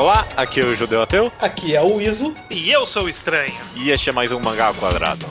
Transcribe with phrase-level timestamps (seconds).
[0.00, 1.30] Olá, aqui é o Judeu Ateu.
[1.38, 2.34] Aqui é o Iso.
[2.48, 3.52] E eu sou o Estranho.
[3.76, 5.26] E este é mais um Mangá ao Quadrado.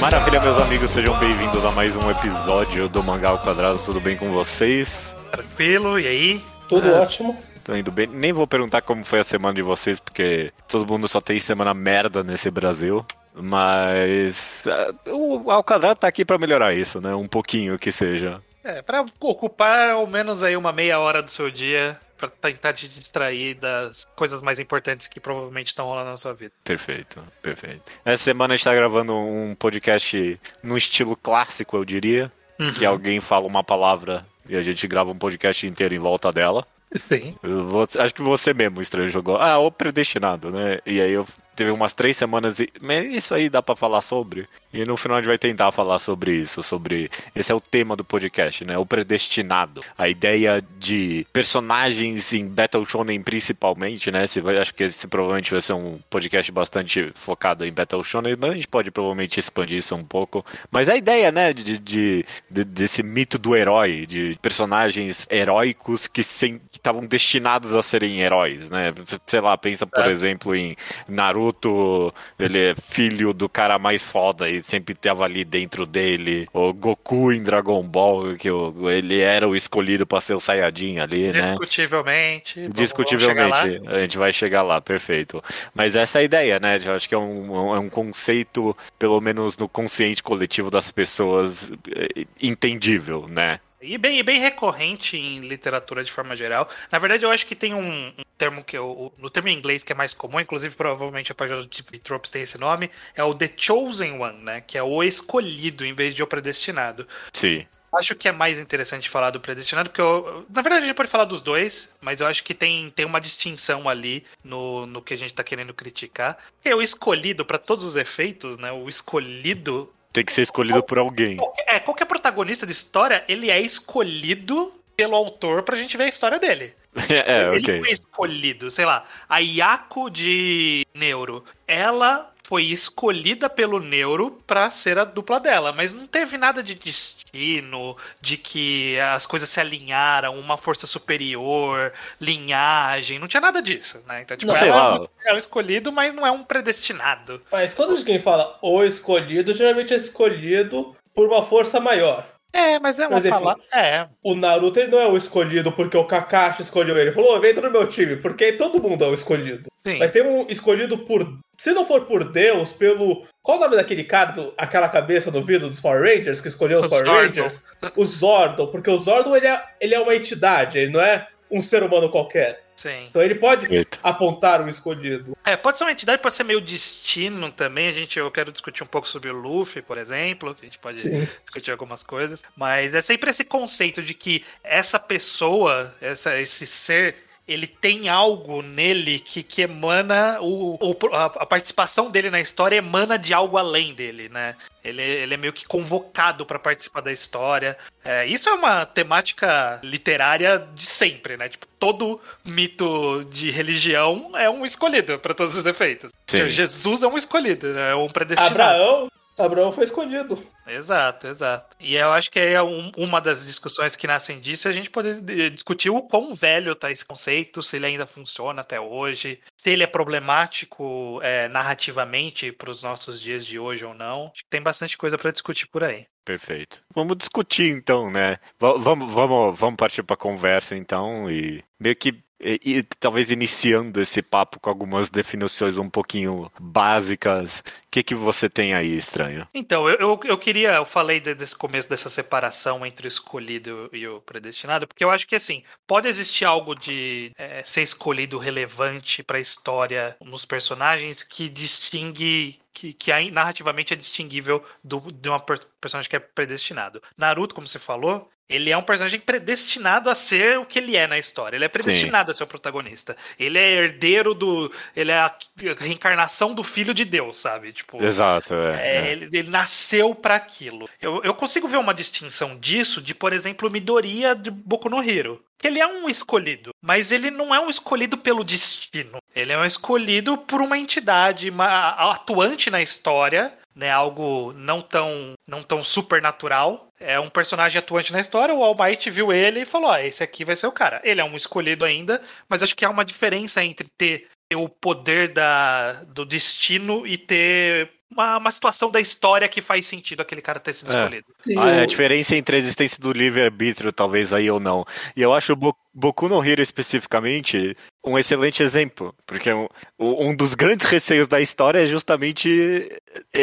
[0.00, 3.78] Maravilha, meus amigos, sejam bem-vindos a mais um episódio do Mangá ao Quadrado.
[3.84, 5.10] Tudo bem com vocês?
[5.30, 6.42] Tranquilo, e aí?
[6.68, 7.00] Tudo Ah.
[7.02, 7.36] ótimo.
[7.64, 8.06] Tô indo bem.
[8.06, 11.74] Nem vou perguntar como foi a semana de vocês, porque todo mundo só tem semana
[11.74, 13.04] merda nesse Brasil.
[13.34, 17.14] Mas ah, o Ao Quadrado tá aqui pra melhorar isso, né?
[17.14, 18.40] Um pouquinho que seja.
[18.64, 22.86] É, pra ocupar ao menos aí uma meia hora do seu dia pra tentar te
[22.88, 26.52] distrair das coisas mais importantes que provavelmente estão rolando na sua vida.
[26.62, 27.82] Perfeito, perfeito.
[28.04, 32.30] Essa semana a gente tá gravando um podcast no estilo clássico, eu diria.
[32.76, 36.66] Que alguém fala uma palavra e a gente grava um podcast inteiro em volta dela.
[37.08, 37.36] Sim.
[37.42, 39.36] Vou- acho que você mesmo, estranho, jogou.
[39.36, 40.80] Ah, o predestinado, né?
[40.84, 42.68] E aí eu teve umas três semanas e.
[42.80, 44.48] Mas isso aí dá pra falar sobre.
[44.72, 47.10] E no final a gente vai tentar falar sobre isso, sobre.
[47.34, 48.78] Esse é o tema do podcast, né?
[48.78, 49.82] O predestinado.
[49.98, 54.28] A ideia de personagens em Battle Shonen principalmente, né?
[54.28, 58.36] Se vai, acho que esse provavelmente vai ser um podcast bastante focado em Battle Shonen,
[58.38, 60.44] mas a gente pode provavelmente expandir isso um pouco.
[60.70, 66.20] Mas a ideia, né, de, de- de- desse mito do herói, de personagens heróicos que
[66.20, 68.94] estavam destinados a serem heróis, né?
[69.26, 70.10] Sei lá, pensa, por É.
[70.10, 70.76] exemplo, em
[71.08, 76.48] Naruto, ele é filho do cara mais foda e sempre tava ali dentro dele.
[76.52, 80.98] O Goku em Dragon Ball, que o- ele era o escolhido pra ser o Saiyajin
[80.98, 81.40] ali, né?
[81.40, 82.60] Discutivelmente.
[82.60, 85.42] vamos- Discutivelmente, a gente vai chegar lá, perfeito.
[85.74, 86.78] Mas essa é a ideia, né?
[86.84, 91.70] Eu acho que é um, é um conceito, pelo menos no consciente coletivo das pessoas,
[91.94, 93.60] eh, entendível, né?
[93.80, 96.68] E bem, e bem recorrente em literatura de forma geral.
[96.90, 99.12] Na verdade, eu acho que tem um, um termo que eu.
[99.18, 102.30] No termo em inglês que é mais comum, inclusive provavelmente a página do TV Tropes
[102.30, 104.60] tem esse nome, é o The Chosen One, né?
[104.60, 107.08] Que é o escolhido em vez de o predestinado.
[107.32, 107.66] Sim.
[107.92, 111.10] Acho que é mais interessante falar do predestinado, porque eu, na verdade a gente pode
[111.10, 115.12] falar dos dois, mas eu acho que tem, tem uma distinção ali no, no que
[115.12, 116.38] a gente tá querendo criticar.
[116.64, 118.70] É o escolhido, para todos os efeitos, né?
[118.70, 119.92] O escolhido.
[120.12, 121.36] Tem que ser escolhido por alguém.
[121.36, 126.08] qualquer- É, qualquer protagonista de história, ele é escolhido pelo autor pra gente ver a
[126.08, 126.74] história dele.
[127.24, 127.78] É, Ele ok.
[127.80, 134.98] foi escolhido, sei lá, a Yako de Neuro, ela foi escolhida pelo Neuro pra ser
[134.98, 140.36] a dupla dela, mas não teve nada de destino, de que as coisas se alinharam,
[140.36, 144.22] uma força superior, linhagem, não tinha nada disso, né?
[144.22, 147.40] Então, tipo, Não, ela é o escolhido, mas não é um predestinado.
[147.52, 152.26] Mas quando alguém fala o escolhido, geralmente é escolhido por uma força maior.
[152.52, 153.62] É, mas é uma exemplo, palavra.
[153.72, 157.10] É, O Naruto ele não é o escolhido porque o Kakashi escolheu ele.
[157.10, 159.69] Ele falou, "Ô, entra no meu time, porque todo mundo é o escolhido.
[159.86, 159.98] Sim.
[159.98, 161.38] Mas tem um escolhido por.
[161.60, 163.26] Se não for por Deus, pelo.
[163.42, 166.80] Qual o nome daquele cara, do- aquela cabeça no vidro dos Power Rangers, que escolheu
[166.80, 167.20] os O Power Zordon.
[167.42, 167.64] Rangers?
[167.96, 171.60] O Zordon, porque o Zordon ele é, ele é uma entidade, ele não é um
[171.60, 172.62] ser humano qualquer.
[172.76, 173.08] Sim.
[173.10, 173.98] Então ele pode Eita.
[174.02, 175.36] apontar o escolhido.
[175.44, 177.88] É, pode ser uma entidade, pode ser meio destino também.
[177.88, 180.56] A gente, eu quero discutir um pouco sobre o Luffy, por exemplo.
[180.58, 181.28] A gente pode Sim.
[181.44, 182.42] discutir algumas coisas.
[182.56, 187.16] Mas é sempre esse conceito de que essa pessoa, essa, esse ser,
[187.52, 192.76] ele tem algo nele que, que emana o, o- a, a participação dele na história
[192.76, 194.54] emana de algo além dele, né?
[194.84, 197.76] Ele, ele é meio que convocado para participar da história.
[198.04, 201.48] É, isso é uma temática literária de sempre, né?
[201.48, 206.10] Tipo, todo mito de religião é um escolhido para todos os efeitos.
[206.26, 206.36] Sim.
[206.38, 207.90] Tipo, Jesus é um escolhido, né?
[207.90, 208.54] é um predestinado.
[208.54, 209.08] Abraão,
[209.38, 210.40] Abraão foi escolhido.
[210.66, 211.76] Exato, exato.
[211.80, 214.90] E eu acho que é um- uma das discussões que nascem disso é a gente
[214.90, 219.40] poder eh, discutir o quão velho tá esse conceito, se ele ainda funciona até hoje,
[219.56, 224.26] se ele é problemático eh, narrativamente para os nossos dias de hoje ou não.
[224.32, 226.06] Acho que tem bastante coisa para discutir por aí.
[226.24, 226.82] Perfeito.
[226.94, 228.38] Vamos discutir então, né?
[228.60, 234.00] Va- vamos, vamos, vamos partir para conversa então e meio que e, e talvez iniciando
[234.00, 237.60] esse papo com algumas definições um pouquinho básicas.
[237.60, 239.46] O que que você tem aí, estranho?
[239.52, 243.90] Então, eu, eu, eu queria, eu falei de- desse começo dessa separação entre o escolhido
[243.92, 248.38] e o predestinado, porque eu acho que assim, pode existir algo de eh, ser escolhido
[248.38, 252.59] relevante para a história nos personagens que distingue.
[252.72, 257.02] Que, que aí, narrativamente é distinguível do, de uma per- personagem que é predestinado.
[257.16, 261.06] Naruto, como você falou, Ele é um personagem predestinado a ser o que ele é
[261.06, 261.56] na história.
[261.56, 262.30] Ele é predestinado Sim.
[262.32, 263.16] a ser o protagonista.
[263.38, 264.72] Ele é herdeiro do.
[264.94, 265.36] Ele é a
[265.78, 267.72] reencarnação do filho de Deus, sabe?
[267.72, 268.02] Tipo.
[268.02, 268.52] Exato.
[268.54, 269.12] É, é, é.
[269.12, 270.88] Ele, ele, nasceu para aquilo.
[271.00, 275.40] Eu, eu consigo ver uma distinção disso de, por exemplo, Midoriya de Boku no Hero
[275.60, 279.18] que ele é um escolhido, mas ele não é um escolhido pelo destino.
[279.34, 283.90] Ele é um escolhido por uma entidade uma, atuante na história, né?
[283.90, 286.88] Algo não tão não tão supernatural.
[286.98, 288.54] É um personagem atuante na história.
[288.54, 291.00] O All Might viu ele e falou: ah, esse aqui vai ser o cara.
[291.04, 295.28] Ele é um escolhido ainda, mas acho que há uma diferença entre ter o poder
[295.28, 300.58] da, do destino e ter uma, uma situação da história que faz sentido aquele cara
[300.58, 300.96] ter sido é.
[300.96, 301.26] escolhido.
[301.56, 304.84] Ah, a diferença entre a existência do livre-arbítrio, talvez aí ou não.
[305.16, 309.68] E eu acho o Boku no Hero especificamente um excelente exemplo, porque um,
[309.98, 312.90] um dos grandes receios da história é justamente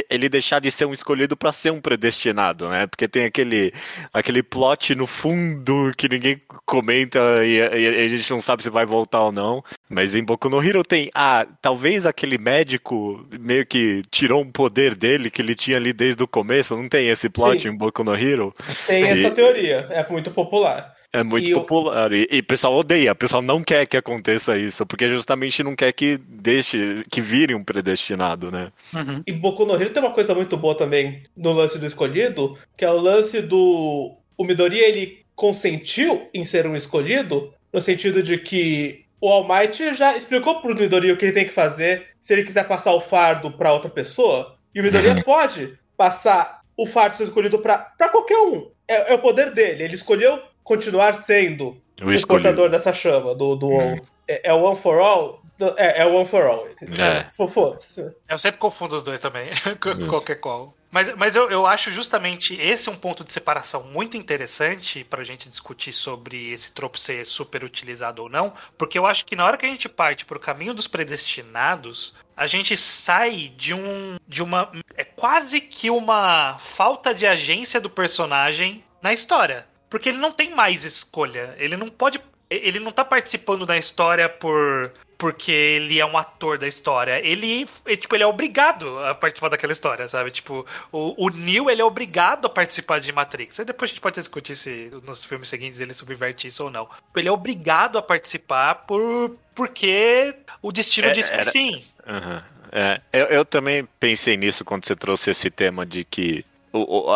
[0.09, 2.87] ele deixar de ser um escolhido para ser um predestinado, né?
[2.87, 3.71] Porque tem aquele,
[4.11, 8.85] aquele plot no fundo que ninguém comenta e, e a gente não sabe se vai
[8.85, 9.63] voltar ou não.
[9.87, 14.95] Mas em Boku no Hero tem, ah, talvez aquele médico meio que tirou um poder
[14.95, 17.69] dele que ele tinha ali desde o começo, não tem esse plot Sim.
[17.69, 18.53] em Boku no Hero?
[18.87, 19.07] Tem e...
[19.07, 20.96] essa teoria, é muito popular.
[21.19, 22.11] É muito e popular.
[22.11, 22.27] Eu...
[22.29, 25.91] E, o pessoal odeia, o pessoal não quer que aconteça isso, porque justamente não quer
[25.91, 28.71] que deixe, que vire um predestinado, né?
[28.93, 29.23] Uhum.
[29.25, 32.85] E Boku no Hero tem uma coisa muito boa também no lance do escolhido, que
[32.85, 34.15] é o lance do.
[34.37, 39.93] O Midori, ele consentiu em ser um escolhido, no sentido de que o All Might
[39.93, 43.01] já explicou pro Midori o que ele tem que fazer se ele quiser passar o
[43.01, 44.55] fardo para outra pessoa.
[44.73, 45.23] E o Midori uhum.
[45.23, 48.69] pode passar o fardo ser escolhido para qualquer um.
[48.87, 49.83] É, é, o poder dele.
[49.83, 53.99] Ele escolheu continuar sendo o, o portador dessa chama, do, do uhum.
[54.27, 55.41] é, é One for All.
[55.77, 56.67] É, é One for All.
[56.67, 57.27] É.
[57.47, 58.15] Foda-se.
[58.29, 59.49] Eu sempre confundo os dois também,
[60.09, 60.75] qualquer qual.
[60.91, 65.23] Mas, mas eu, eu acho justamente esse um ponto de separação muito interessante para a
[65.23, 69.45] gente discutir sobre esse tropo ser super utilizado ou não, porque eu acho que na
[69.45, 74.17] hora que a gente parte para o caminho dos predestinados, a gente sai de um
[74.27, 79.67] de uma é quase que uma falta de agência do personagem na história.
[79.89, 81.55] Porque ele não tem mais escolha.
[81.57, 82.19] Ele não pode.
[82.49, 84.91] Ele não tá participando da história por.
[85.17, 87.19] Porque ele é um ator da história.
[87.25, 87.65] Ele,
[87.97, 90.29] tipo, ele é obrigado a participar daquela história, sabe?
[90.29, 93.59] Tipo, o, o Neil, ele é obrigado a participar de Matrix.
[93.59, 96.87] Aí depois a gente pode discutir se nos filmes seguintes ele subverte isso ou não.
[97.15, 101.83] Ele é obrigado a participar por porque o destino é, diz que sim.
[102.05, 102.41] Uhum.
[102.71, 106.45] É, eu, eu também pensei nisso quando você trouxe esse tema de que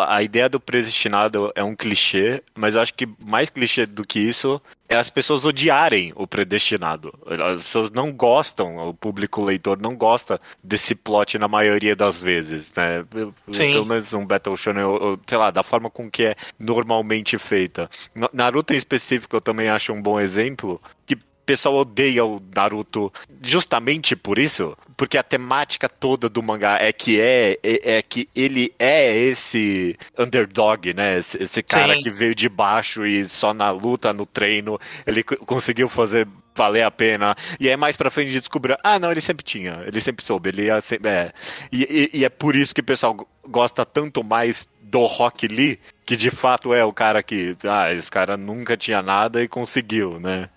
[0.06, 4.18] a ideia do predestinado é um clichê, mas eu acho que mais clichê do que
[4.18, 7.12] isso é as pessoas odiarem o predestinado.
[7.26, 12.74] As pessoas não gostam, o público leitor não gosta desse plot na maioria das vezes,
[12.74, 13.04] né?
[13.50, 13.72] Sim.
[13.72, 14.84] Pelo menos um Battle Shonen,
[15.26, 17.88] sei lá, da forma com que é normalmente feita.
[18.32, 23.12] Naruto em específico eu também acho um bom exemplo, que pessoal odeia o Naruto
[23.42, 28.28] justamente por isso, porque a temática toda do mangá é que é, é, é que
[28.34, 31.18] ele é esse underdog, né?
[31.18, 32.02] Esse, esse cara Sim.
[32.02, 36.90] que veio de baixo e só na luta, no treino, ele conseguiu fazer valer a
[36.90, 37.34] pena.
[37.58, 40.50] E é mais pra frente de descobrir, ah, não, ele sempre tinha, ele sempre soube,
[40.50, 41.32] ele ia sempre, é.
[41.70, 45.80] E, e, e é por isso que o pessoal gosta tanto mais do Rock Lee,
[46.04, 50.20] que de fato é o cara que, ah, esse cara nunca tinha nada e conseguiu,
[50.20, 50.50] né?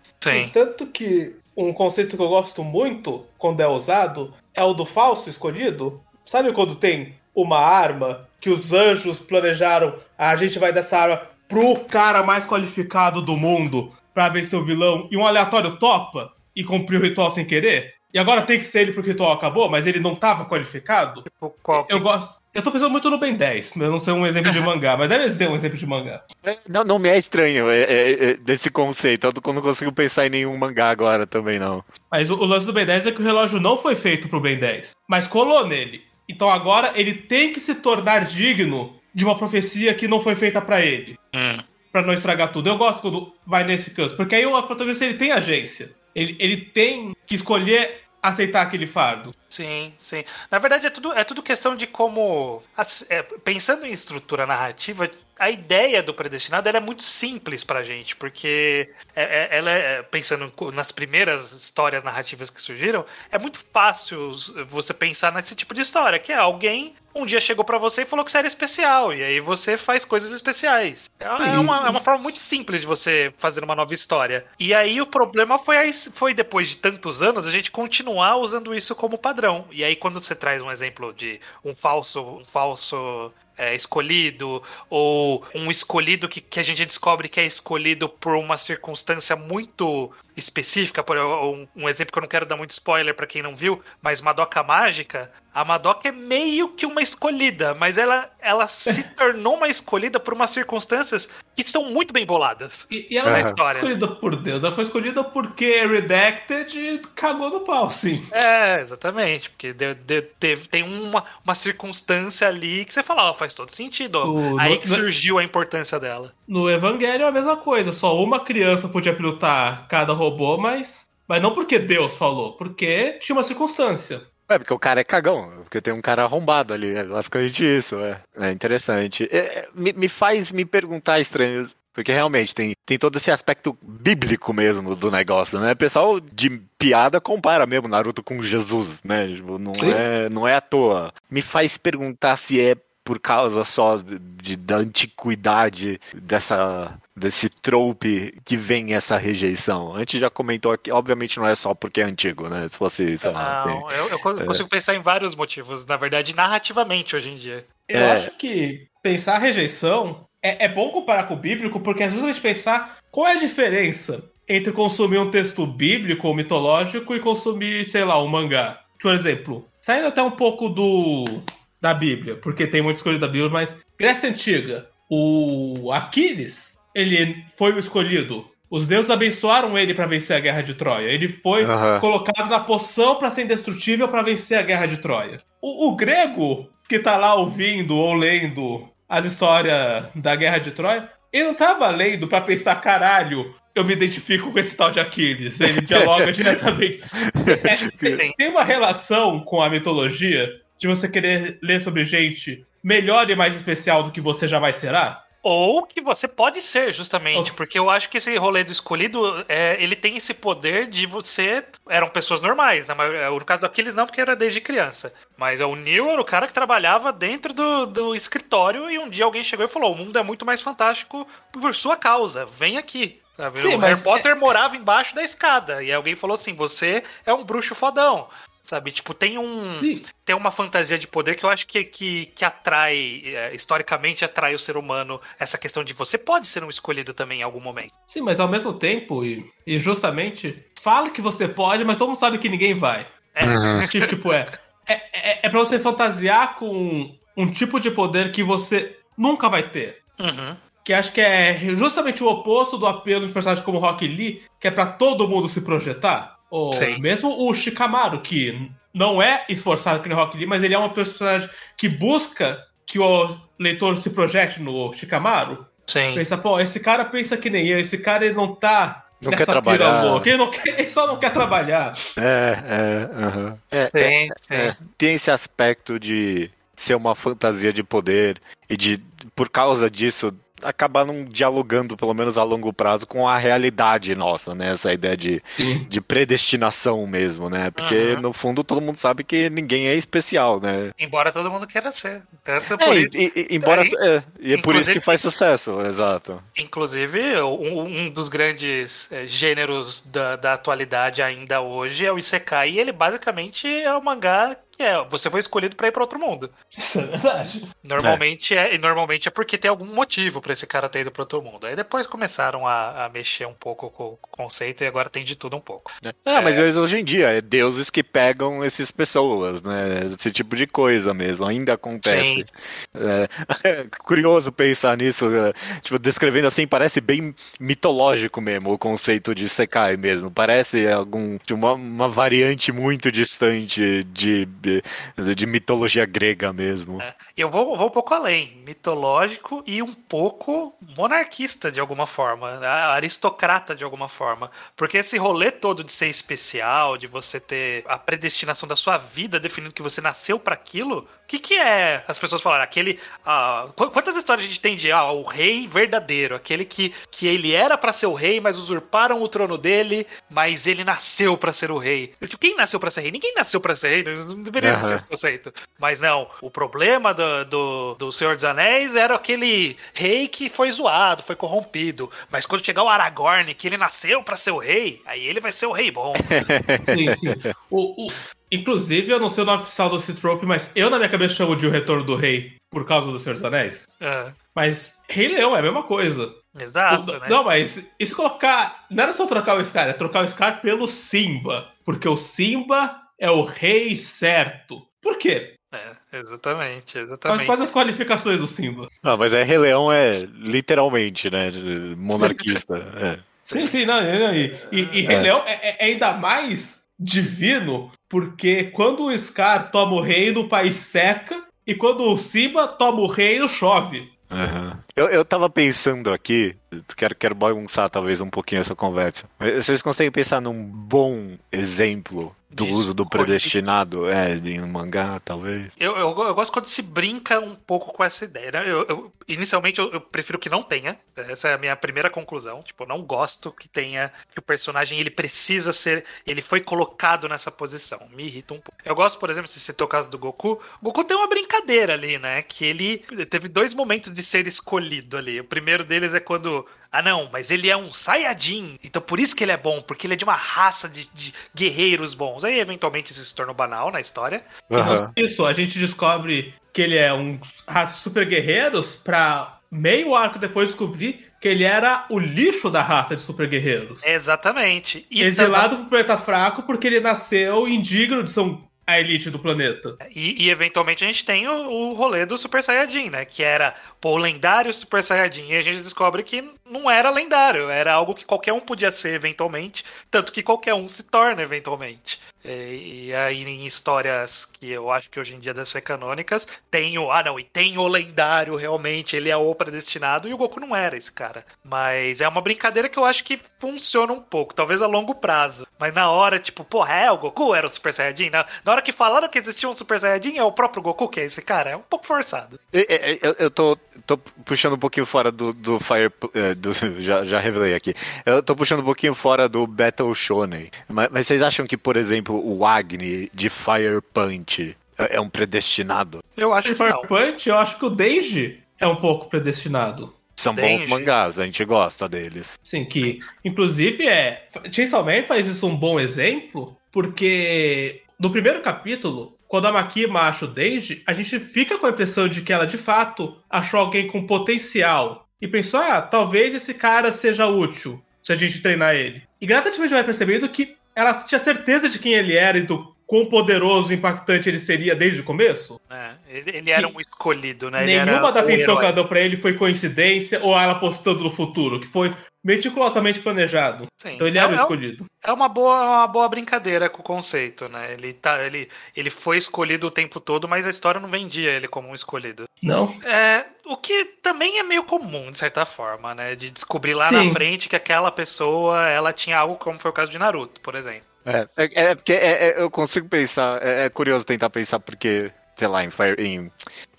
[0.50, 5.30] Tanto que um conceito que eu gosto muito quando é usado é o do falso
[5.30, 6.02] escolhido.
[6.24, 11.22] Sabe quando tem uma arma que os anjos planejaram, ah, a gente vai dessa arma
[11.48, 16.64] pro cara mais qualificado do mundo para vencer o vilão e um aleatório topa e
[16.64, 17.94] cumprir o ritual sem querer?
[18.14, 21.22] E agora tem que ser ele porque o ritual acabou, mas ele não tava qualificado?
[21.24, 21.54] Tipo,
[21.90, 22.34] eu gosto.
[22.56, 25.10] Eu tô pensando muito no Ben 10, eu não sei um exemplo de mangá, mas
[25.10, 26.24] deve ser um exemplo de mangá.
[26.42, 30.26] É, não, não me é estranho é, é, é, desse conceito, eu não consigo pensar
[30.26, 31.84] em nenhum mangá agora também, não.
[32.10, 34.40] Mas o, o lance do Ben 10 é que o relógio não foi feito pro
[34.40, 36.02] Ben 10, mas colou nele.
[36.30, 40.62] Então agora ele tem que se tornar digno de uma profecia que não foi feita
[40.62, 41.20] para ele.
[41.36, 41.62] Hum.
[41.92, 42.70] Pra não estragar tudo.
[42.70, 45.92] Eu gosto quando vai nesse caso, porque aí o protagonista ele tem agência.
[46.16, 49.32] Ele, ele tem que escolher aceitar aquele fardo.
[49.50, 50.24] Sim, sim.
[50.50, 52.62] Na verdade, é tudo, é tudo questão de como.
[53.10, 58.90] É, pensando em estrutura narrativa, a ideia do predestinado é muito simples pra gente, porque
[59.16, 64.32] é, é, ela é, pensando nas primeiras histórias narrativas que surgiram, é muito fácil
[64.68, 68.06] você pensar nesse tipo de história, que é alguém um dia chegou para você e
[68.06, 71.10] falou que você era especial, e aí você faz coisas especiais.
[71.18, 74.46] É, é uma, é uma forma muito simples de você fazer uma nova história.
[74.60, 78.94] E aí o problema foi, foi depois de tantos anos a gente continuar usando isso
[78.94, 79.66] como padrão.
[79.72, 85.46] E aí quando você traz um exemplo de um falso, um falso é, escolhido, ou
[85.54, 91.04] um escolhido que, que a gente descobre que é escolhido por uma circunstância muito específica,
[91.04, 93.82] por um, um exemplo que eu não quero dar muito spoiler para quem não viu,
[94.02, 99.56] mas Madoka Mágica, a Madoka é meio que uma escolhida, mas ela, ela se tornou
[99.56, 102.86] uma escolhida por umas circunstâncias que são muito bem boladas.
[102.92, 103.78] E, e ela não é história.
[103.78, 108.22] escolhida por Deus, ela foi escolhida porque Redacted cagou no pau, sim.
[108.32, 113.34] É, exatamente, porque de, de, teve, tem uma, uma circunstância ali que você fala, ó,
[113.34, 114.20] faz todo sentido.
[114.20, 116.34] O, Aí no, que surgiu a importância dela.
[116.46, 120.25] No Evangelho é a mesma coisa, só uma criança podia pilotar cada robô,
[120.58, 124.22] mas, mas não porque Deus falou, porque tinha uma circunstância.
[124.48, 127.98] É, porque o cara é cagão, porque tem um cara arrombado ali, é basicamente isso,
[128.00, 129.28] é, é interessante.
[129.32, 134.54] É, me, me faz me perguntar estranho, porque realmente tem, tem todo esse aspecto bíblico
[134.54, 135.72] mesmo do negócio, né?
[135.72, 139.28] O pessoal de piada compara mesmo Naruto com Jesus, né?
[139.28, 141.12] Tipo, não, é, não é à toa.
[141.32, 148.58] Me faz perguntar se é por causa só de, da antiquidade dessa desse trope que
[148.58, 149.96] vem essa rejeição.
[149.96, 152.68] A gente já comentou aqui, obviamente não é só porque é antigo, né?
[152.68, 153.66] Se fosse, sei lá.
[153.66, 154.70] Não, tem, eu, eu, consigo é...
[154.70, 157.66] pensar em vários motivos, na verdade, narrativamente hoje em dia.
[157.88, 158.12] Eu é...
[158.12, 162.98] acho que pensar rejeição é, é bom comparar com o bíblico, porque é justamente pensar
[163.10, 168.22] qual é a diferença entre consumir um texto bíblico ou mitológico e consumir, sei lá,
[168.22, 168.82] um mangá.
[169.02, 171.42] Por exemplo, saindo até um pouco do
[171.82, 177.74] da Bíblia, porque tem muita escolha da Bíblia, mas Grécia Antiga, o Aquiles, ele foi
[177.74, 178.50] o escolhido.
[178.70, 181.08] Os deuses abençoaram ele para vencer a guerra de Troia.
[181.08, 182.00] Ele foi uhum.
[182.00, 185.38] colocado na poção para ser indestrutível para vencer a guerra de Troia.
[185.62, 191.10] O, o, grego que tá lá ouvindo ou lendo as histórias da guerra de Troia,
[191.32, 195.60] ele não tava lendo para pensar, caralho, eu me identifico com esse tal de Aquiles.
[195.60, 197.02] Ele dialoga diretamente.
[197.46, 200.50] É, tem uma relação com a mitologia
[200.80, 205.25] de você querer ler sobre gente melhor e mais especial do que você jamais será?
[205.48, 207.54] Ou que você pode ser, justamente, oh.
[207.54, 211.64] porque eu acho que esse rolê do escolhido, é, ele tem esse poder de você.
[211.88, 215.14] Eram pessoas normais, na maioria, no caso do Aquiles não, porque era desde criança.
[215.38, 219.24] Mas o Neil era o cara que trabalhava dentro do, do escritório e um dia
[219.24, 223.22] alguém chegou e falou: o mundo é muito mais fantástico por sua causa, vem aqui.
[223.38, 223.60] Sabe?
[223.60, 224.36] Sim, o Harry Potter é...
[224.36, 225.84] morava embaixo da escada.
[225.84, 228.28] E alguém falou assim: você é um bruxo fodão.
[228.66, 228.92] Sabe?
[228.92, 229.72] Tipo, tem um.
[229.76, 230.02] Sim.
[230.26, 234.56] Tem uma fantasia de poder que eu acho que, que, que atrai, é, historicamente atrai
[234.56, 237.94] o ser humano, essa questão de você pode ser um escolhido também em algum momento.
[238.08, 242.18] Sim, mas ao mesmo tempo, e, e justamente, fala que você pode, mas todo mundo
[242.18, 243.06] sabe que ninguém vai.
[243.36, 243.46] É.
[243.46, 243.86] Uhum.
[243.88, 244.52] Tipo, tipo, é.
[244.90, 249.62] É, é, é pra você fantasiar com um tipo de poder que você nunca vai
[249.62, 250.00] ter.
[250.20, 250.58] Uhum.
[250.84, 254.68] Que acho que é justamente o oposto do apelo de personagens como Rock Lee, que
[254.68, 256.35] é para todo mundo se projetar.
[256.50, 260.80] O, mesmo o Shikamaru, que não é esforçado que nem Rock Lee, mas ele é
[260.80, 265.66] um personagem que busca que o leitor se projete no Shikamaru.
[265.88, 266.14] Sim.
[266.16, 269.46] Pensa, pô, esse cara pensa que nem eu, esse cara ele não tá não quer
[269.46, 270.04] trabalhar.
[270.04, 270.30] Louca.
[270.30, 271.98] Ele, não quer, ele só não quer trabalhar.
[272.18, 273.58] É, é, uhum.
[273.72, 279.02] é, é, é, Tem esse aspecto de ser uma fantasia de poder e de,
[279.36, 284.56] por causa disso, acabar não dialogando, pelo menos a longo prazo, com a realidade nossa,
[284.56, 284.72] né?
[284.72, 285.42] Essa ideia de,
[285.88, 287.72] de predestinação mesmo, né?
[287.72, 288.22] Porque, uhum.
[288.22, 290.92] no fundo, todo mundo sabe que ninguém é especial, né?
[290.98, 292.22] Embora todo mundo queira ser.
[292.44, 292.98] Tanto é, por...
[292.98, 296.42] e, e, embora, Aí, é, e é por isso que faz sucesso, exato.
[296.58, 302.72] Inclusive, um, um dos grandes é, gêneros da, da atualidade ainda hoje é o Isekai,
[302.72, 306.50] e ele basicamente é o mangá é, você foi escolhido para ir para outro mundo.
[306.76, 307.64] Isso é verdade.
[307.84, 308.76] Normalmente é.
[308.76, 311.66] é, normalmente é porque tem algum motivo para esse cara ter ido para outro mundo.
[311.66, 315.36] Aí depois começaram a, a, mexer um pouco com o conceito e agora tem de
[315.36, 315.92] tudo um pouco.
[316.04, 320.12] É, é mas hoje em dia é deuses que pegam essas pessoas, né?
[320.18, 322.46] Esse tipo de coisa mesmo, ainda acontece.
[322.94, 329.48] É, curioso pensar nisso, é, tipo, descrevendo assim, parece bem mitológico mesmo o conceito de
[329.48, 330.30] Sekai mesmo.
[330.30, 337.02] Parece algum uma, uma variante muito distante de de, de mitologia grega mesmo.
[337.02, 337.16] É.
[337.38, 343.76] Eu vou, vou um pouco além, mitológico e um pouco monarquista de alguma forma, aristocrata
[343.76, 348.70] de alguma forma, porque esse rolê todo de ser especial, de você ter a predestinação
[348.70, 352.40] da sua vida definindo que você nasceu para aquilo, o que, que é as pessoas
[352.40, 352.64] falaram?
[352.64, 353.00] Aquele.
[353.26, 356.36] Ah, quantas histórias a gente tem de ah, o rei verdadeiro?
[356.36, 360.68] Aquele que, que ele era para ser o rei, mas usurparam o trono dele, mas
[360.68, 362.14] ele nasceu para ser o rei.
[362.40, 363.12] Quem nasceu para ser rei?
[363.12, 365.52] Ninguém nasceu para ser rei, não deveria existir esse conceito.
[365.80, 370.72] Mas não, o problema do, do, do Senhor dos Anéis era aquele rei que foi
[370.72, 372.10] zoado, foi corrompido.
[372.32, 375.52] Mas quando chegar o Aragorn, que ele nasceu para ser o rei, aí ele vai
[375.52, 376.14] ser o rei bom.
[376.84, 377.34] sim, sim.
[377.70, 378.12] O, o,
[378.52, 381.56] inclusive, eu não sei o nome oficial do Citrope, mas eu na minha cabeça chamo
[381.56, 382.56] de O Retorno do Rei.
[382.70, 383.88] por causa do Senhor dos Anéis.
[384.00, 384.32] É.
[384.56, 386.34] Mas Rei Leão é a mesma coisa.
[386.58, 387.28] Exato, O- né?
[387.30, 388.86] Não, mas e se colocar.
[388.90, 391.70] Não era só trocar o Scar, é trocar o Scar pelo Simba.
[391.84, 394.82] Porque o Simba é o rei certo.
[395.02, 395.54] Por quê?
[395.76, 397.46] É, exatamente, Quais, exatamente.
[397.46, 398.88] quais as qualificações do Simba?
[399.04, 401.52] Não, mas é Rei Leão é literalmente, né?
[401.98, 402.76] Monarquista.
[402.98, 403.20] é.
[403.44, 405.22] Sim, sim, não, não, e, e, e Rei É.
[405.22, 410.76] Leão é, é ainda mais divino, porque quando o Scar toma o reino, o país
[410.76, 414.10] seca, e quando o Simba toma o reino, chove.
[414.30, 414.80] Aham.
[414.96, 416.56] Eu, eu tava pensando aqui,
[416.96, 419.26] quero, quero bagunçar talvez um pouquinho essa conversa.
[419.40, 424.10] Mas Vocês conseguem pensar num bom exemplo do De uso do predestinado?
[424.10, 425.68] É, em um mangá, talvez.
[425.78, 428.52] Eu, eu, eu gosto quando se brinca um pouco com essa ideia.
[428.52, 428.64] Né?
[428.66, 430.98] Eu, eu- inicialmente, eu, eu prefiro que não tenha.
[431.16, 432.64] Essa é a minha primeira conclusão.
[432.64, 436.06] Tipo, eu não gosto que tenha que o personagem ele precisa ser.
[436.26, 438.00] Ele foi colocado nessa posição.
[438.14, 438.78] Me irrita um pouco.
[438.84, 440.62] Eu gosto, por exemplo, se você citou o caso do Goku.
[440.82, 442.42] O Goku tem uma brincadeira ali, né?
[442.42, 445.40] Que ele teve dois momentos de ser escolhido ali.
[445.40, 446.66] O primeiro deles é quando.
[446.92, 448.80] Ah, não, mas ele é um Saiyajin.
[448.84, 451.34] Então por isso que ele é bom, porque ele é de uma raça de, de
[451.54, 452.44] guerreiros bons.
[452.44, 454.44] Aí, eventualmente, isso se tornou banal na história.
[454.70, 460.16] E só isso, a gente descobre que ele é um raça super guerreiros pra meio
[460.16, 464.04] arco depois descobrir que ele era o lixo da raça de super guerreiros.
[464.04, 465.06] Exatamente.
[465.12, 469.40] E Exilado pro planeta fraco porque ele nasceu indigno de ser um- a elite do
[469.40, 469.98] planeta.
[470.14, 473.26] E, e, eventualmente a gente tem o, o rolê do Super Saiyajin, né?
[473.26, 475.48] Que era pô, o lendário Super Saiyajin.
[475.50, 479.14] E a gente descobre que não era lendário, era algo que qualquer um podia ser
[479.14, 482.20] eventualmente, tanto que qualquer um se torna eventualmente.
[482.46, 486.48] E, e aí em histórias que eu acho que hoje em dia devem ser canônicas,
[486.70, 487.12] tem o.
[487.12, 490.76] Ah, não, e tem o lendário realmente, ele é o predestinado, e o Goku não
[490.76, 491.46] era esse cara.
[491.64, 495.66] Mas é uma brincadeira que eu acho que funciona um pouco, talvez a longo prazo.
[495.80, 498.30] Mas na hora, tipo, porra, é, o Goku era o Super Saiyajin?
[498.30, 501.20] Na, na hora que falaram que existia um Super Saiyajin, é o próprio Goku que
[501.20, 501.72] é esse cara?
[501.72, 502.60] É um pouco forçado.
[502.72, 506.12] É, é, Eu, eu tô, tô puxando um pouquinho fora do, do Fire.
[506.34, 507.94] é, do- já, já revelei aqui.
[508.26, 510.70] Eu tô puxando um pouquinho fora do Battle Shonen.
[510.88, 515.30] Mas, mas vocês acham que, por exemplo, o Agni de Fire Punch é é um
[515.30, 516.24] predestinado?
[516.38, 517.02] Eu acho De que Fire não.
[517.02, 520.14] Punch, eu acho que o Denji é um pouco predestinado.
[520.38, 520.88] São bons Denji.
[520.88, 522.54] mangás, a gente gosta deles.
[522.62, 524.48] Sim, que inclusive é.
[524.72, 530.46] Chainsaw Man faz isso um bom exemplo, porque no primeiro capítulo, quando a Makima acha
[530.46, 534.08] o Denji, a gente fica com a impressão de que ela de fato achou alguém
[534.08, 535.28] com potencial.
[535.42, 539.22] E pensou, ah, talvez esse cara seja útil se a gente treinar ele.
[539.40, 543.26] E gradativamente vai percebendo que ela tinha certeza de quem ele era e do quão
[543.28, 545.80] poderoso e impactante ele seria desde o começo.
[545.90, 547.84] É, ele, ele era um escolhido, né?
[547.84, 551.32] Ele Nenhuma da atenção que ela deu pra ele foi coincidência ou ela apostando no
[551.32, 552.12] futuro, que foi
[552.46, 553.88] meticulosamente planejado.
[554.00, 554.14] Sim.
[554.14, 555.06] Então ele É- era o é escolhido.
[555.24, 557.92] É uma boa, uma boa brincadeira com o conceito, né?
[557.94, 561.68] Ele, tá, ele, ele foi escolhido o tempo todo, mas a história não vendia ele
[561.68, 562.44] como um escolhido.
[562.62, 562.88] Não?
[563.04, 566.36] É, o que também é meio comum, de certa forma, né?
[566.36, 567.28] De descobrir lá Sim.
[567.30, 570.76] na frente que aquela pessoa ela tinha algo como foi o caso de Naruto, por
[570.76, 571.08] exemplo.
[571.26, 575.32] É, é, é porque é- é- eu consigo pensar, é, é curioso tentar pensar porque,
[575.56, 576.52] sei lá, em, Fire, em,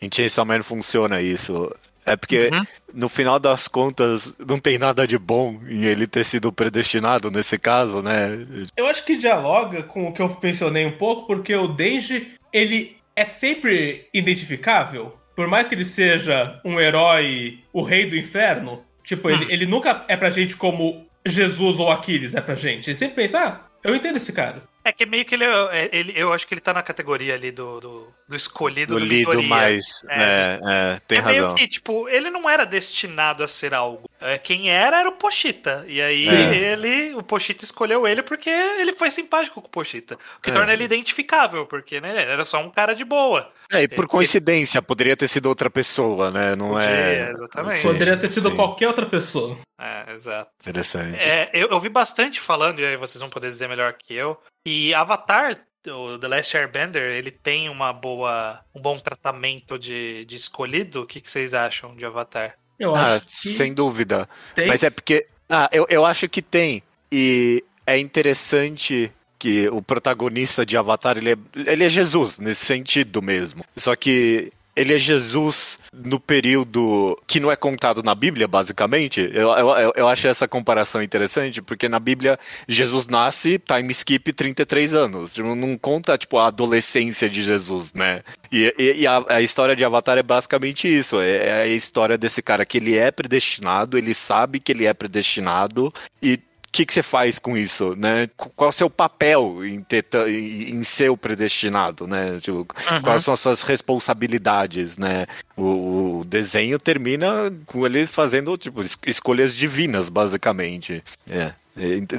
[0.02, 1.72] em Chainsaw Man funciona isso.
[2.06, 2.64] É porque, Uhum.
[2.94, 7.58] no final das contas, não tem nada de bom em ele ter sido predestinado nesse
[7.58, 8.46] caso, né?
[8.76, 12.96] Eu acho que dialoga com o que eu mencionei um pouco, porque o Denji, ele
[13.16, 15.16] é sempre identificável.
[15.34, 20.04] Por mais que ele seja um herói, o rei do inferno, tipo, ele, ele nunca
[20.08, 22.88] é pra gente como Jesus ou Aquiles é pra gente.
[22.88, 24.62] Ele sempre pensa, ah, eu entendo esse cara.
[24.88, 27.50] É que meio que ele, é- ele eu acho que ele tá na categoria ali
[27.50, 29.84] do, do, do escolhido Do do lido mais.
[30.08, 30.60] É, É,
[30.94, 31.42] é, tem é razão.
[31.46, 34.08] meio que, tipo, ele não era destinado a ser algo.
[34.20, 35.84] É, Quem era era o Pochita.
[35.88, 36.22] E aí
[36.54, 40.14] ele, o Pochita escolheu ele porque ele foi simpático com o Pochita.
[40.38, 40.52] O que É.
[40.52, 43.50] torna ele identificável, porque né, ele era só um cara de boa.
[43.70, 46.54] É, e por Ele- coincidência, poderia ter sido outra pessoa, né?
[46.54, 47.30] Não Podia, é.
[47.30, 47.82] exatamente.
[47.82, 48.56] Poderia ter sido sim.
[48.56, 49.58] qualquer outra pessoa.
[49.80, 50.50] É, exato.
[50.60, 51.16] Interessante.
[51.18, 54.40] É, eu, eu vi bastante falando, e aí vocês vão poder dizer melhor que eu,
[54.64, 60.36] que Avatar, o The Last Airbender, ele tem uma boa, um bom tratamento de, de
[60.36, 61.02] escolhido.
[61.02, 62.54] O que, que vocês acham de Avatar?
[62.78, 64.28] Eu Ah, acho que sem dúvida.
[64.54, 64.66] tem.
[64.68, 65.26] Mas é porque.
[65.48, 66.82] Ah, eu, eu acho que tem.
[67.10, 71.36] E é interessante que o protagonista de Avatar, ele é,
[71.70, 73.64] ele é Jesus, nesse sentido mesmo.
[73.76, 79.20] Só que ele é Jesus no período que não é contado na Bíblia, basicamente.
[79.32, 84.92] Eu, eu, eu- acho essa comparação interessante, porque na Bíblia Jesus nasce, time skip 33
[84.92, 85.32] anos.
[85.32, 88.22] Tipo, Não conta, tipo, a adolescência de Jesus, né?
[88.52, 91.18] E, e- e a, a história de Avatar é basicamente isso.
[91.20, 94.92] É, é a história desse cara que ele é predestinado, ele sabe que ele é
[94.92, 96.38] predestinado e
[96.76, 98.28] que, que você faz com isso, né?
[98.36, 102.38] Qual é o seu papel em, ter, em ser o predestinado, né?
[102.38, 103.02] Tipo, uhum.
[103.02, 105.26] Quais são as suas responsabilidades, né?
[105.56, 111.02] O, o, desenho termina com ele fazendo, tipo, escolhas divinas, basicamente.
[111.26, 111.52] É.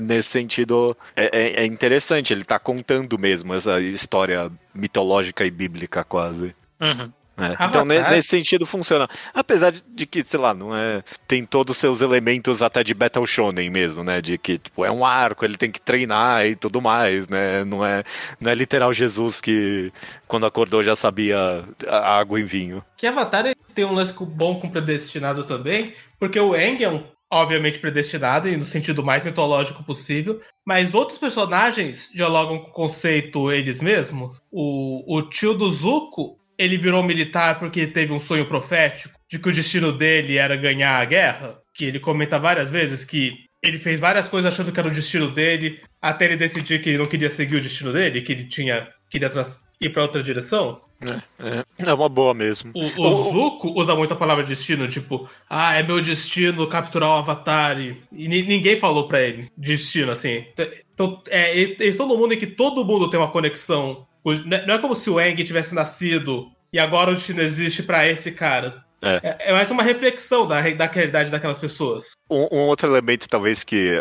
[0.02, 6.04] Nesse sentido, é, é, é interessante, ele está contando mesmo essa história mitológica e bíblica
[6.04, 6.56] quase.
[6.80, 7.12] Uhum.
[7.38, 7.65] É.
[7.65, 9.08] Então, nesse sentido, funciona.
[9.34, 11.04] Apesar de que, sei lá, não é.
[11.28, 14.21] Tem todos os seus elementos até de Battle Shonen mesmo, né?
[14.21, 17.63] De que, tipo, é um arco, ele tem que treinar e tudo mais, né?
[17.63, 18.04] Não é,
[18.39, 19.91] não é literal Jesus que,
[20.28, 22.84] quando acordou, já sabia água em vinho.
[22.97, 27.80] Que Avatar tem um lance bom com predestinado também, porque o Eng é um obviamente
[27.80, 33.82] predestinado e no sentido mais mitológico possível, mas outros personagens dialogam com o conceito eles
[33.82, 34.41] mesmos.
[34.50, 39.50] O, o tio do Zuko ele virou militar porque teve um sonho profético de que
[39.50, 44.00] o destino dele era ganhar a guerra, que ele comenta várias vezes que ele fez
[44.00, 47.30] várias coisas achando que era o destino dele, até ele decidir que ele não queria
[47.30, 49.32] seguir o destino dele, que ele tinha queria
[49.80, 50.82] ir para outra direção.
[51.00, 52.72] É, é, é, uma boa mesmo.
[52.74, 57.13] O, o Zuko usa muito a palavra destino, tipo, ah, é meu destino capturar o
[57.13, 57.80] Avatar.
[57.80, 60.46] E, e ninguém falou pra ele destino, assim.
[60.93, 64.76] Então, é, eles estão num mundo em que todo mundo tem uma conexão né, não
[64.76, 68.86] é como se o Eng tivesse nascido e agora o destino existe para esse cara.
[69.02, 69.20] É.
[69.24, 69.38] é.
[69.50, 69.54] é.
[69.54, 72.12] mais uma reflexão da, da realidade daquelas pessoas.
[72.30, 73.92] Um, um outro elemento, talvez, que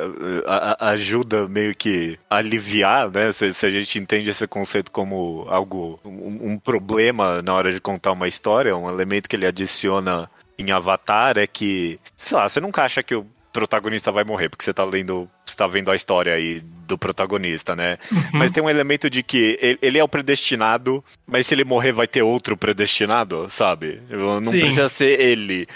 [0.46, 3.32] a, a ajuda meio que a aliviar, né?
[3.32, 7.80] Se, se, a gente entende esse conceito como algo, um, um, problema na hora de
[7.80, 12.60] contar uma história, um elemento que ele adiciona em Avatar é que, sei lá, você
[12.60, 15.96] nunca acha que o protagonista vai morrer, porque você tá lendo, você tá vendo a
[15.96, 17.96] história aí do protagonista, né?
[18.12, 18.22] Uhum.
[18.34, 21.92] Mas tem um elemento de que ele, ele, é o predestinado, mas se ele morrer
[21.92, 24.02] vai ter outro predestinado, sabe?
[24.10, 24.60] Não Sim.
[24.60, 25.66] precisa ser ele.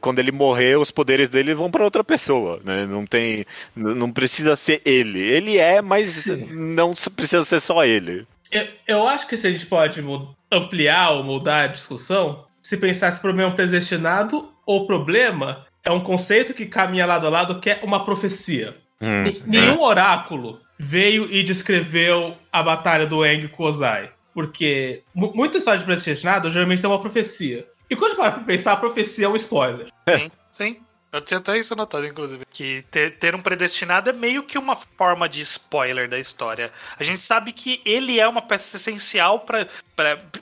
[0.00, 2.84] Quando ele morrer, os poderes dele vão para outra pessoa, né?
[2.84, 5.20] Não tem, não precisa ser ele.
[5.20, 6.48] Ele é, mas Sim.
[6.50, 8.26] não precisa ser só ele.
[8.50, 10.02] Eu, eu acho que se a gente pode
[10.50, 15.64] ampliar ou mudar a discussão, se pensar se o problema é um predestinado ou problema
[15.84, 18.76] é um conceito que caminha lado a lado, que é uma profecia.
[19.00, 19.86] Hum, Nenhum é.
[19.86, 24.10] oráculo veio e descreveu a batalha do Eng com Ozai.
[24.32, 27.66] Porque muita história de predestinado geralmente tem uma profecia.
[27.88, 29.86] E quando para pra pensar, a profecia é um spoiler.
[30.08, 30.76] Sim, sim.
[31.12, 32.44] Eu tinha até isso anotado, inclusive.
[32.50, 36.72] Que ter, ter, um predestinado é meio que uma forma de spoiler da história.
[36.98, 39.66] A gente sabe que ele é uma peça essencial para.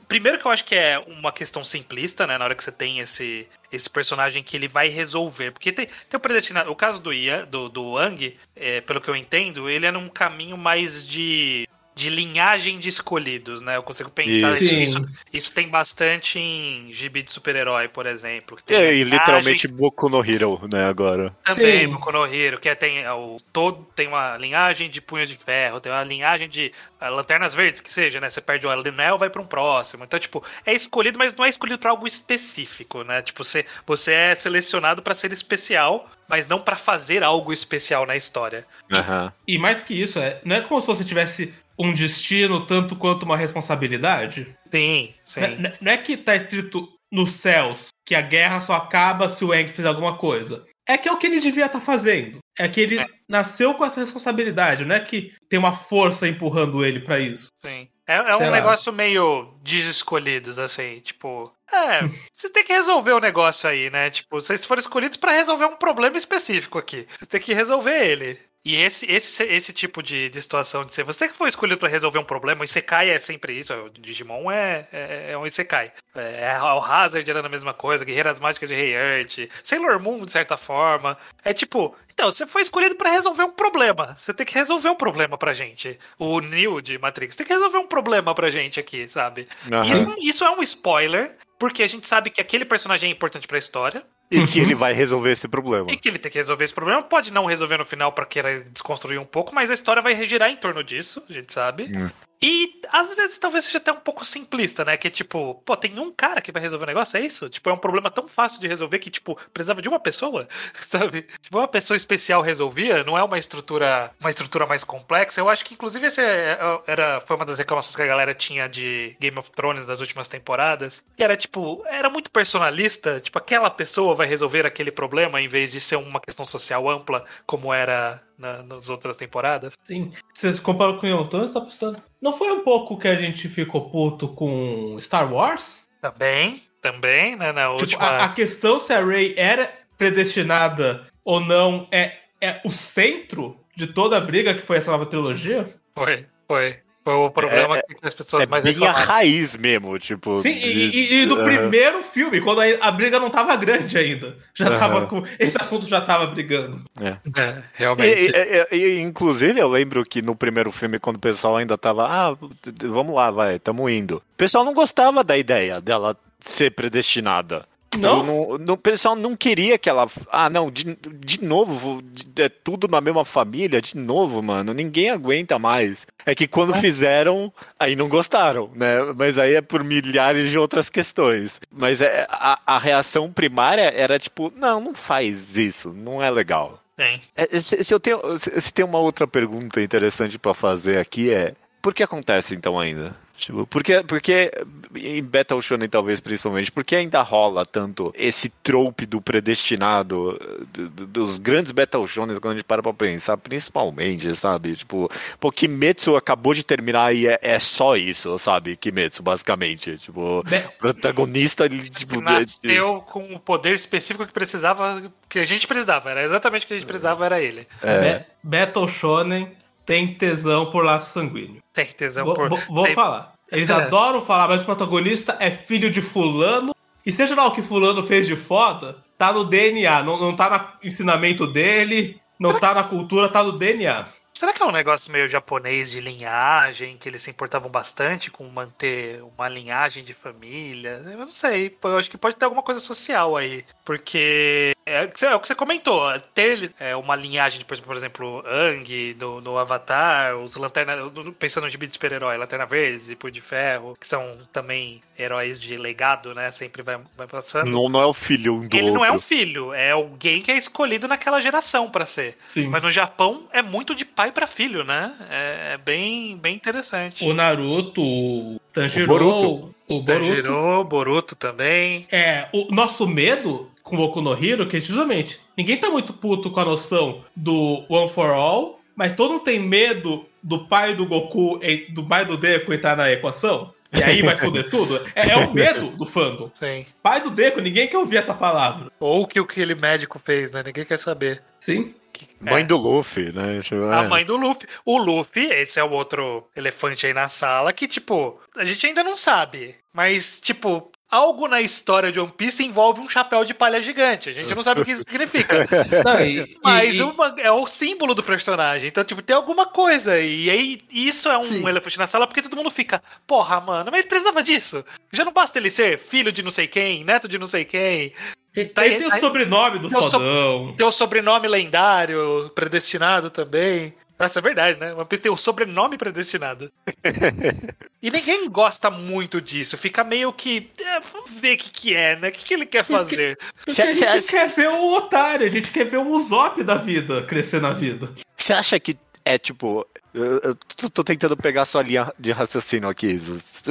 [0.07, 2.37] Primeiro que eu acho que é uma questão simplista, né?
[2.37, 5.53] Na hora que você tem esse, esse personagem que ele vai resolver.
[5.53, 6.71] Porque tem, tem o predestinado.
[6.71, 10.09] O caso do, Ian, do, do Wang, é, pelo que eu entendo, ele é num
[10.09, 11.67] caminho mais de
[11.99, 13.77] de linhagem de escolhidos, né?
[13.77, 14.65] Eu consigo pensar isso.
[14.65, 18.57] Isso, isso, tem bastante em gibi de super-herói, por exemplo.
[18.69, 21.35] é, e literalmente Boku no Hero, né, agora.
[21.43, 21.93] Também, Sim.
[21.93, 25.35] Boku no Hero, que é, tem é, o todo tem uma linhagem de punho de
[25.35, 28.31] ferro, tem uma linhagem de uh, lanternas verdes, que seja, né?
[28.31, 30.05] Você perde o anel, vai para um próximo.
[30.05, 33.23] Então, tipo, é escolhido, mas não é escolhido para algo específico, né?
[33.23, 38.15] Tipo, você, você é selecionado para ser especial, mas não para fazer algo especial na
[38.15, 38.65] história.
[38.89, 39.33] Uhum.
[39.49, 42.97] E, e mais que isso, é, não é como se você tivesse um destino tanto
[42.97, 44.55] quanto uma responsabilidade?
[44.71, 45.57] Sim, sim.
[45.59, 49.55] Não, não é que tá escrito nos céus que a guerra só acaba se o
[49.55, 50.65] Eng fizer alguma coisa.
[50.87, 52.39] É que é o que ele devia estar tá fazendo.
[52.59, 53.07] É que ele é.
[53.29, 57.49] nasceu com essa responsabilidade, não é que tem uma força empurrando ele para isso.
[57.63, 57.89] Sim.
[58.07, 58.51] É, é um lá.
[58.51, 61.53] negócio meio desescolhidos, assim, tipo.
[61.71, 62.01] É,
[62.33, 64.09] você tem que resolver o negócio aí, né?
[64.09, 67.07] Tipo, vocês foram escolhidos para resolver um problema específico aqui.
[67.19, 68.39] Você tem que resolver ele.
[68.69, 71.89] E esse, esse, esse tipo de, de situação de ser você que foi escolhido para
[71.89, 75.91] resolver um problema, o Isekai é sempre isso, o Digimon é, é, é um Isekai.
[76.15, 80.23] É, é o Hazard era a mesma coisa, Guerreiras Mágicas de Rei Earth, Sailor Moon,
[80.23, 81.17] de certa forma.
[81.43, 84.15] É tipo, então, você foi escolhido para resolver um problema.
[84.19, 85.99] Você tem que resolver um problema pra gente.
[86.19, 89.49] O Neo de Matrix tem que resolver um problema pra gente aqui, sabe?
[89.73, 89.83] Uhum.
[89.85, 93.57] Isso, isso é um spoiler, porque a gente sabe que aquele personagem é importante para
[93.57, 94.05] a história.
[94.31, 95.91] E que ele vai resolver esse problema.
[95.91, 97.03] E que ele tem que resolver esse problema.
[97.03, 100.51] Pode não resolver no final para querer desconstruir um pouco, mas a história vai girar
[100.51, 101.85] em torno disso, a gente sabe.
[101.85, 102.11] Hum.
[102.41, 104.97] E às vezes talvez seja até um pouco simplista, né?
[104.97, 107.49] Que tipo, pô, tem um cara que vai resolver o negócio, é isso?
[107.49, 110.49] Tipo, é um problema tão fácil de resolver que, tipo, precisava de uma pessoa,
[110.87, 111.23] sabe?
[111.41, 115.41] Tipo, uma pessoa especial resolvia, não é uma estrutura, uma estrutura mais complexa.
[115.41, 118.35] Eu acho que, inclusive, esse é, é, era, foi uma das reclamações que a galera
[118.35, 121.03] tinha de Game of Thrones das últimas temporadas.
[121.19, 125.73] E era, tipo, era muito personalista, tipo, aquela pessoa vai resolver aquele problema em vez
[125.73, 129.75] de ser uma questão social ampla, como era na, nas outras temporadas.
[129.83, 130.13] Sim.
[130.33, 132.01] Vocês comparam com o Thrones, tá pensando.
[132.21, 135.89] Não foi um pouco que a gente ficou puto com Star Wars?
[136.01, 137.53] Também, também, né?
[137.53, 138.05] Na tipo, última...
[138.05, 143.87] a, a questão se a Rey era predestinada ou não é, é o centro de
[143.87, 145.69] toda a briga que foi essa nova trilogia.
[145.95, 146.81] Foi, foi.
[147.09, 149.07] Foi o problema É- que as pessoas É mais bem a reclamaram.
[149.07, 150.39] raiz mesmo, tipo.
[150.39, 151.45] Sim, e, de- e- e do Aham.
[151.45, 154.37] primeiro filme, quando a, a briga não tava grande ainda.
[154.53, 154.79] Já Aham.
[154.79, 155.23] tava com.
[155.39, 156.77] Esse assunto já tava brigando.
[157.01, 158.31] É, E, realmente.
[158.31, 162.07] e- e- e, inclusive, eu lembro que no primeiro filme, quando o pessoal ainda tava,
[162.07, 162.37] ah,
[162.85, 164.17] vamos lá, vai, tamo indo.
[164.19, 167.65] O pessoal não gostava da ideia dela ser predestinada.
[167.97, 168.23] Não?
[168.23, 170.07] Não, não- o pessoal não queria que ela.
[170.31, 170.85] Ah, não, de,
[171.25, 174.75] de novo, de- é tudo na mesma família, de novo, mano.
[174.75, 176.07] Ninguém aguenta mais.
[176.27, 176.81] É que quando É.
[176.81, 178.99] fizeram, aí não gostaram, né?
[179.17, 181.59] Mas aí é por milhares de outras questões.
[181.73, 186.79] Mas é, a, a reação primária era tipo, não, não faz isso, não é legal.
[187.01, 187.21] Sim.
[187.35, 191.31] É, Se, se eu tenho, se, se tem uma outra pergunta interessante pra fazer aqui
[191.31, 193.15] é por que acontece então ainda?
[193.37, 194.51] Tipo, porque, porque
[194.95, 200.39] em Battle Shonen talvez principalmente, porque ainda rola tanto esse trope do predestinado
[200.73, 204.75] do- do- dos grandes Battle Shonen quando a gente para pra pensar, principalmente, sabe?
[204.77, 208.77] Tipo, pô, Kimetsu acabou de terminar e é, é só isso, sabe?
[208.77, 209.99] Kimetsu, basicamente.
[209.99, 212.17] Tipo, Be- o protagonista, ele, tipo...
[212.17, 216.11] Que nasceu com o poder específico que precisava, que a gente precisava.
[216.11, 217.67] Era exatamente o que a gente precisava, era ele.
[217.83, 219.53] É, Be- Battle Shonen
[219.85, 221.63] tem tesão por laço sanguíneo.
[221.73, 222.49] Tem tesão Vou, por.
[222.49, 223.33] vou- vou tem- falar.
[223.51, 223.73] Eles É.
[223.73, 226.75] adoram falar, mas o protagonista é filho de fulano.
[227.05, 230.03] E seja lá o que fulano fez de foda, tá no DNA.
[230.03, 234.05] Não, não tá no ensinamento dele, não tá na cultura, tá no DNA.
[234.39, 238.45] Será que é um negócio meio japonês de linhagem, que eles se importavam bastante com
[238.49, 241.03] manter uma linhagem de família?
[241.05, 243.65] Eu não sei, eu acho que pode ter alguma coisa social aí.
[243.85, 246.03] Porque é, o que você- é comentou,
[246.35, 250.95] ter é, uma linhagem, por exemplo, por exemplo, Ang no, no Avatar, os Lanterna.
[251.37, 255.77] Pensando no gibi de super-herói, Lanterna Verde Punho de Ferro, que são também heróis de
[255.77, 256.51] legado, né?
[256.51, 257.71] Sempre vai, vai passando.
[257.71, 259.27] não, não é o filho um do Ele não é um outro.
[259.29, 262.37] filho, é alguém que é escolhido naquela geração pra ser.
[262.47, 262.69] Sim.
[262.69, 265.13] Mas no Japão é muito de pai pra filho, né?
[265.29, 267.25] É, é bem, bem interessante.
[267.25, 269.75] O Naruto, o Tanjiro, O Boruto.
[269.89, 270.05] o Boruto.
[270.05, 272.07] Tanjiro, Boruto também.
[272.13, 276.13] É, o nosso medo com o Boku no Hero, que é justamente, ninguém tá muito
[276.13, 280.95] puto com a noção do One for All, mas todo mundo tem medo do pai
[280.95, 283.73] do Goku, e do pai do Deku entrar na equação.
[283.93, 285.01] E aí vai foder tudo.
[285.15, 286.51] É, é o medo do fandom.
[286.55, 286.85] Sim.
[287.03, 288.91] Pai do Deku, ninguém quer ouvir essa palavra.
[289.01, 290.63] Ou o que aquele médico fez, né?
[290.65, 291.43] Ninguém quer saber.
[291.59, 291.95] Sim.
[292.41, 292.67] Mãe É.
[292.67, 293.61] do Luffy, né?
[293.97, 294.67] A mãe do Luffy.
[294.85, 299.05] O Luffy, esse é o outro elefante aí na sala, que, tipo, a gente ainda
[299.05, 299.77] não sabe.
[299.93, 304.29] Mas, tipo, algo na história de One Piece envolve um chapéu de palha gigante.
[304.29, 305.67] A gente não sabe o que isso significa.
[306.05, 308.89] Não, e- Mas e- uma- é o símbolo do personagem.
[308.89, 310.19] Então, tipo, tem alguma coisa.
[310.21, 311.67] E aí, isso é um Sim.
[311.67, 314.85] elefante na sala porque todo mundo fica, porra, mano, mas ele precisava disso.
[315.13, 318.13] Já não basta ele ser filho de não sei quem, neto de não sei quem,
[318.55, 320.75] e- tá ele tem o aí- sobrenome do so- fodão.
[320.77, 323.95] ter o sobrenome lendário, predestinado também.
[324.19, 324.93] Nossa, é verdade, né?
[324.95, 326.73] One Piece tem o sobrenome predestinado.
[328.03, 329.77] e ninguém gosta muito disso.
[329.79, 330.71] Fica meio que.
[330.81, 332.29] é, vamos ver o que, que é, né?
[332.29, 333.39] O que, que ele quer fazer?
[333.65, 336.63] Porque a Cê- gente cê- quer ver o otário, a gente quer ver o Usopp
[336.65, 338.13] da vida crescer na vida.
[338.37, 339.87] Você acha que é tipo.
[340.15, 343.21] Eu, eu tô, tô tentando pegar sua linha de raciocínio aqui.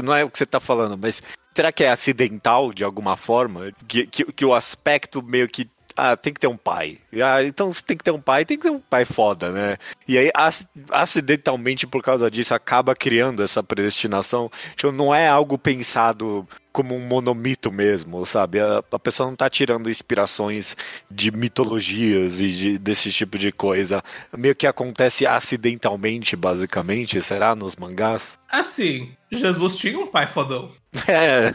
[0.03, 1.21] Não é o que você tá falando, mas
[1.53, 3.71] será que é acidental de alguma forma?
[3.87, 5.67] Que, que, que o aspecto meio que.
[5.99, 6.99] Ah, tem que ter um pai.
[7.23, 9.77] Ah, então se tem que ter um pai, tem que ter um pai foda, né?
[10.07, 14.51] E aí, ac- acidentalmente, por causa disso, acaba criando essa predestinação.
[14.75, 18.59] Tipo, não é algo pensado como um monomito mesmo, sabe?
[18.59, 20.77] A, a pessoa não tá tirando inspirações
[21.09, 24.03] de mitologias e de- desse tipo de coisa.
[24.37, 28.37] Meio que acontece acidentalmente, basicamente, será, nos mangás?
[28.51, 30.71] Assim, Jesus tinha um pai fodão.
[31.07, 31.51] É.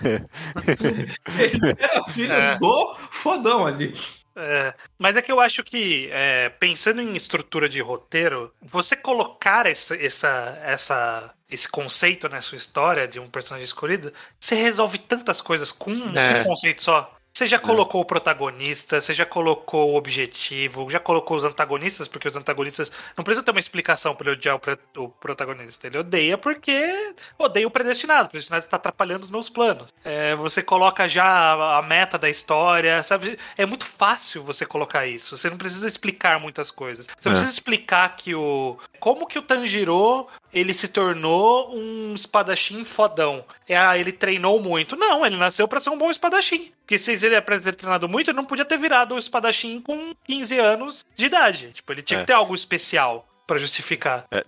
[1.39, 2.57] Ele era filho É.
[2.59, 3.93] do fodão ali.
[4.35, 9.67] É, mas é que eu acho que, é, pensando em estrutura de roteiro, você colocar
[9.67, 15.41] essa, essa, essa, esse conceito na sua história de um personagem escolhido, você resolve tantas
[15.41, 16.41] coisas com um, É.
[16.41, 17.15] um conceito só.
[17.43, 22.29] Você já colocou o protagonista, você já colocou o objetivo, já colocou os antagonistas, porque
[22.29, 24.61] os antagonistas não precisa ter uma explicação para ele odiar
[24.97, 25.89] o, protagonista.
[25.89, 28.29] Ele odeia porque odeia o predestinado.
[28.29, 29.93] O predestinado está atrapalhando os meus planos.
[30.05, 33.37] É, você coloca já a, a meta da história, sabe?
[33.59, 35.37] É muito fácil você colocar isso.
[35.37, 37.07] Você não precisa explicar muitas coisas.
[37.07, 37.35] Você não É.
[37.35, 38.79] precisa explicar que o.
[39.01, 43.45] Como que o Tanjiro ele se tornou um espadachim fodão?
[43.69, 44.97] É, ah, ele treinou muito.
[44.97, 46.71] Não, ele nasceu pra ser um bom espadachim.
[46.85, 49.81] Porque se ele é pra ter treinado muito, ele não podia ter virado o espadachim
[49.81, 51.71] com 15 anos de idade.
[51.73, 52.21] Tipo, ele tinha É.
[52.21, 54.25] que ter algo especial para justificar.
[54.31, 54.43] É,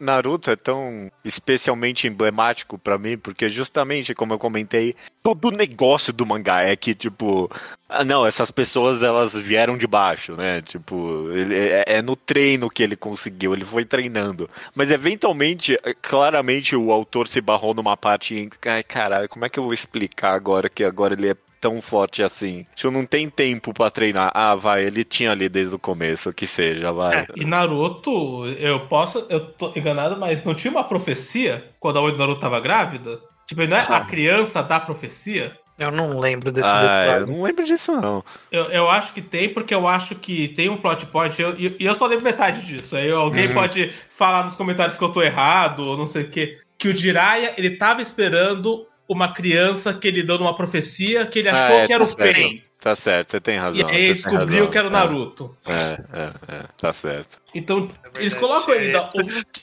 [0.00, 6.14] Naruto é tão especialmente emblemático para mim, porque justamente, como eu comentei, todo o negócio
[6.14, 7.50] do mangá é que, tipo,
[7.86, 10.62] ah, não, essas pessoas elas vieram de baixo, né?
[10.62, 14.48] Tipo, ele, é, é, no treino que ele conseguiu, ele foi treinando.
[14.74, 18.50] Mas eventualmente, é, claramente o autor se barrou numa parte em.
[18.64, 22.22] Ai, caralho, como é que eu vou explicar agora que agora ele é tão forte
[22.22, 22.66] assim.
[22.74, 24.30] Tipo, não tem tempo para treinar.
[24.34, 27.20] Ah, vai, ele tinha ali desde o começo, que seja, vai.
[27.20, 32.02] É, e Naruto, eu posso, eu tô enganado, mas não tinha uma profecia quando a
[32.02, 33.20] mãe do Naruto tava grávida?
[33.46, 35.56] Tipo, não é a criança da profecia?
[35.78, 37.22] Eu não lembro desse ah, detalhe.
[37.22, 38.24] Eu não lembro disso, não.
[38.50, 41.54] Eu, eu acho que tem, porque eu acho que tem um plot point, e eu,
[41.54, 42.96] eu, eu, só lembro metade disso.
[42.96, 43.54] Aí alguém uhum.
[43.54, 46.58] pode falar nos comentários que eu tô errado, ou não sei o quê.
[46.76, 51.48] Que o Jiraiya, ele tava esperando uma criança que ele deu numa profecia que ele
[51.48, 52.62] achou ah, é, que era tá o Pain.
[52.80, 53.80] Tá certo, você tem razão.
[53.80, 54.70] E aí ele descobriu razão.
[54.70, 55.56] que era o Naruto.
[55.66, 57.40] É, é, é, tá certo.
[57.52, 59.08] Então, é eles colocam ainda.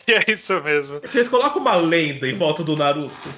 [0.07, 0.99] É isso mesmo.
[1.13, 3.29] Eles colocam uma lenda em volta do Naruto.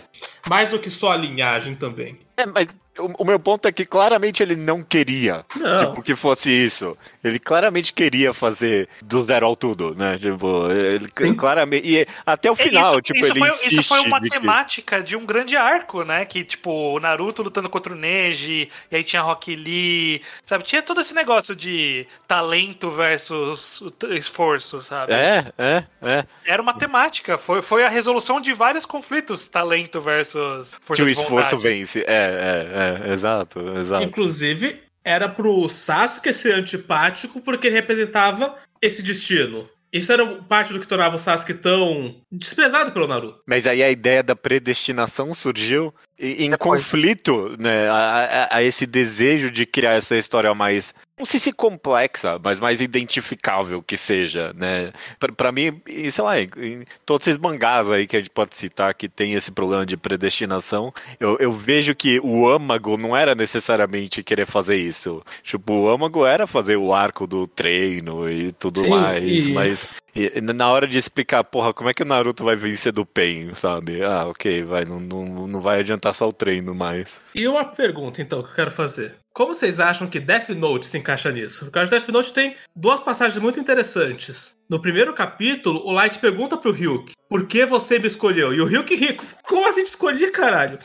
[0.49, 2.17] Mais do que só a linhagem também.
[2.37, 2.67] É, mas
[2.99, 5.89] o, o, meu ponto é que claramente ele não queria não.
[5.89, 6.97] Tipo, que fosse isso.
[7.23, 10.17] Ele claramente queria fazer do zero ao tudo, né?
[10.17, 11.33] Tipo, ele Sim.
[11.33, 11.87] claramente.
[11.87, 15.03] E até o final, isso, tipo, isso ele foi, Isso foi uma de temática que...
[15.03, 16.25] de um grande arco, né?
[16.25, 20.63] Que, tipo, o Naruto lutando contra o Neji, e aí tinha Rock Lee, sabe?
[20.63, 23.81] Tinha todo esse negócio de talento versus
[24.11, 25.13] esforço, sabe?
[25.13, 26.25] É, é, é.
[26.45, 27.37] Era uma temática.
[27.37, 31.99] Foi, foi a resolução de vários conflitos, talento versus força Que o esforço vence.
[32.01, 32.86] É, é, é.
[32.87, 34.03] É, exato, exato.
[34.03, 39.69] Inclusive, era pro Sasuke ser antipático porque ele representava esse destino.
[39.91, 43.41] Isso era parte do que tornava o Sasuke tão desprezado pelo Naruto.
[43.45, 46.81] Mas aí a ideia da predestinação surgiu em Depois.
[46.81, 52.39] conflito né, a, a, esse desejo de criar essa história mais não sei se complexa,
[52.43, 54.93] mas mais identificável que seja, né?
[55.35, 59.09] Para mim, sei lá, em todos esses mangás aí que a gente pode citar que
[59.09, 64.45] tem esse problema de predestinação, eu, eu vejo que o âmago não era necessariamente querer
[64.45, 65.23] fazer isso.
[65.41, 69.51] Tipo, o âmago era fazer o arco do treino e tudo Sim, mais, e...
[69.53, 73.05] mas e na hora de explicar, porra, como é que o Naruto vai vencer do
[73.05, 74.03] Pain, sabe?
[74.03, 77.09] Ah, ok, vai, não, não, não vai adiantar só o treino mais.
[77.33, 79.15] E uma pergunta, então, que eu quero fazer.
[79.33, 81.65] Como vocês acham que Death Note se encaixa nisso?
[81.65, 84.57] Porque acho que Death Note tem duas passagens muito interessantes.
[84.69, 88.53] No primeiro capítulo, o Light pergunta pro Ryuk, por que você me escolheu?
[88.53, 90.79] E o Ryuk rico, como assim te escolhi, caralho?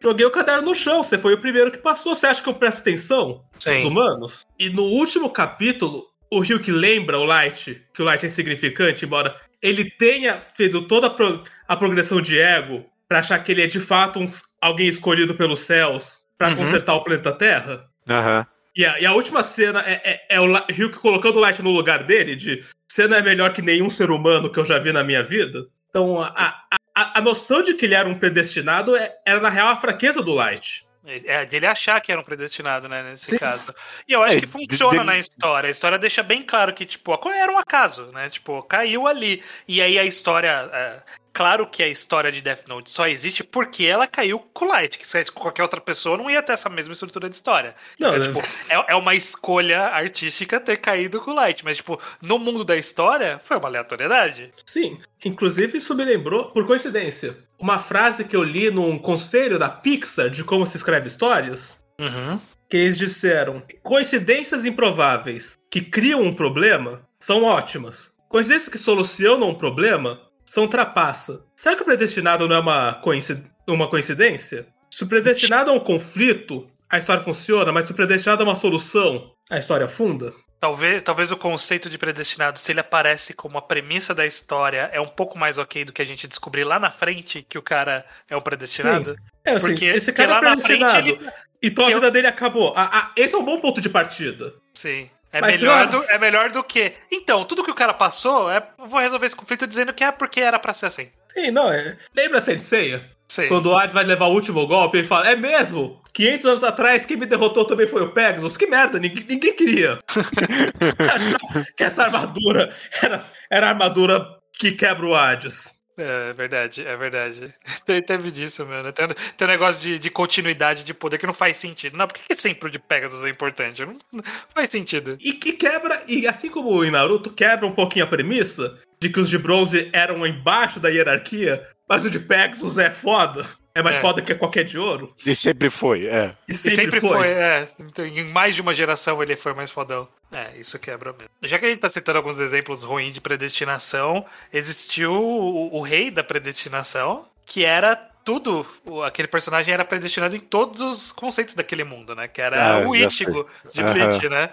[0.00, 2.54] Joguei o caderno no chão, você foi o primeiro que passou, você acha que eu
[2.54, 3.44] presto atenção?
[3.58, 3.76] Sim.
[3.76, 4.46] Os humanos?
[4.58, 9.34] E no último capítulo, o Ryuk lembra o Light, que o Light é insignificante, embora
[9.60, 13.66] ele tenha feito toda a, pro, a progressão de ego para achar que ele é
[13.66, 16.56] de fato um, alguém escolhido pelos céus para uhum.
[16.56, 17.88] consertar o planeta Terra.
[18.08, 18.46] Uhum.
[18.76, 21.70] E, a, e a última cena é, é, é o Ryuk colocando o Light no
[21.70, 24.92] lugar dele, de você não é melhor que nenhum ser humano que eu já vi
[24.92, 25.66] na minha vida.
[25.88, 29.68] Então, a, a, a noção de que ele era um predestinado é, era, na real,
[29.68, 30.86] a fraqueza do Light.
[31.04, 33.38] É, dele achar que era um predestinado, né, nesse Sim.
[33.38, 33.74] caso.
[34.06, 35.06] E eu acho é, que funciona de...
[35.06, 35.68] na história.
[35.68, 38.28] A história deixa bem claro que, tipo, era um acaso, né?
[38.28, 39.42] Tipo, caiu ali.
[39.66, 41.02] E aí a história.
[41.32, 44.98] Claro que a história de Death Note só existe porque ela caiu com o Light.
[44.98, 47.74] Que se qualquer outra pessoa não ia ter essa mesma estrutura de história.
[47.98, 51.64] Não, então, tipo, é, é uma escolha artística ter caído com o Light.
[51.64, 54.50] Mas, tipo, no mundo da história, foi uma aleatoriedade.
[54.66, 55.00] Sim.
[55.24, 60.30] Inclusive, isso me lembrou, por coincidência, uma frase que eu li num conselho da Pixar
[60.30, 61.84] de como se escreve histórias.
[62.00, 62.40] Uhum.
[62.68, 68.16] Que eles disseram: coincidências improváveis que criam um problema são ótimas.
[68.28, 71.44] Coincidências que solucionam um problema são trapaça.
[71.54, 73.44] Será que o predestinado não é uma, coincid...
[73.66, 74.66] uma coincidência?
[74.90, 78.54] Se o predestinado é um conflito, a história funciona, mas se o predestinado é uma
[78.54, 80.32] solução, a história afunda?
[80.58, 85.00] Talvez, talvez o conceito de predestinado, se ele aparece como a premissa da história, é
[85.00, 88.04] um pouco mais ok do que a gente descobrir lá na frente que o cara
[88.28, 89.12] é um predestinado.
[89.12, 89.20] Sim.
[89.44, 91.08] É, assim, Porque esse cara é predestinado.
[91.08, 91.32] Frente, ele...
[91.62, 92.10] Então a vida eu...
[92.10, 92.74] dele acabou.
[93.14, 94.54] esse é um bom ponto de partida.
[94.72, 95.10] Sim.
[95.32, 96.94] É melhor, do, é melhor do que.
[97.10, 100.40] Então, tudo que o cara passou, é, vou resolver esse conflito dizendo que é porque
[100.40, 101.08] era pra ser assim.
[101.28, 101.96] Sim, não, é.
[102.16, 103.00] Lembra Sensei?
[103.28, 103.46] Sim.
[103.48, 106.02] Quando o Hades vai levar o último golpe, ele fala: É mesmo?
[106.14, 108.56] 500 anos atrás, quem me derrotou também foi o Pegasus.
[108.56, 109.98] Que merda, ninguém, ninguém queria.
[111.76, 114.26] que essa armadura era, era a armadura
[114.58, 115.77] que quebra o Hades.
[115.98, 117.52] É, verdade, é verdade.
[117.84, 118.92] Tem, teve disso, mano.
[118.92, 121.96] Tem, tem um negócio de, de continuidade de poder que não faz sentido.
[121.96, 123.84] Não, por que sempre o de Pegasus é importante?
[123.84, 124.22] Não, não
[124.54, 125.18] faz sentido.
[125.20, 129.18] E que quebra, e assim como em Naruto, quebra um pouquinho a premissa de que
[129.18, 133.44] os de bronze eram embaixo da hierarquia, mas o de Pegasus é foda.
[133.74, 134.00] É mais é.
[134.00, 135.14] foda que qualquer de ouro.
[135.24, 136.34] E sempre foi, é.
[136.48, 137.10] E sempre, e sempre foi.
[137.10, 137.30] foi.
[137.30, 137.68] é.
[137.78, 140.08] Então, em mais de uma geração ele foi mais fodão.
[140.30, 141.30] É, isso quebra mesmo.
[141.42, 146.10] Já que a gente tá citando alguns exemplos ruins de predestinação, existiu o, o rei
[146.10, 148.66] da predestinação, que era tudo,
[149.06, 152.28] aquele personagem era predestinado em todos os conceitos daquele mundo, né?
[152.28, 153.82] Que era Ah, o Ichigo de.
[153.82, 154.50] Bleach, né?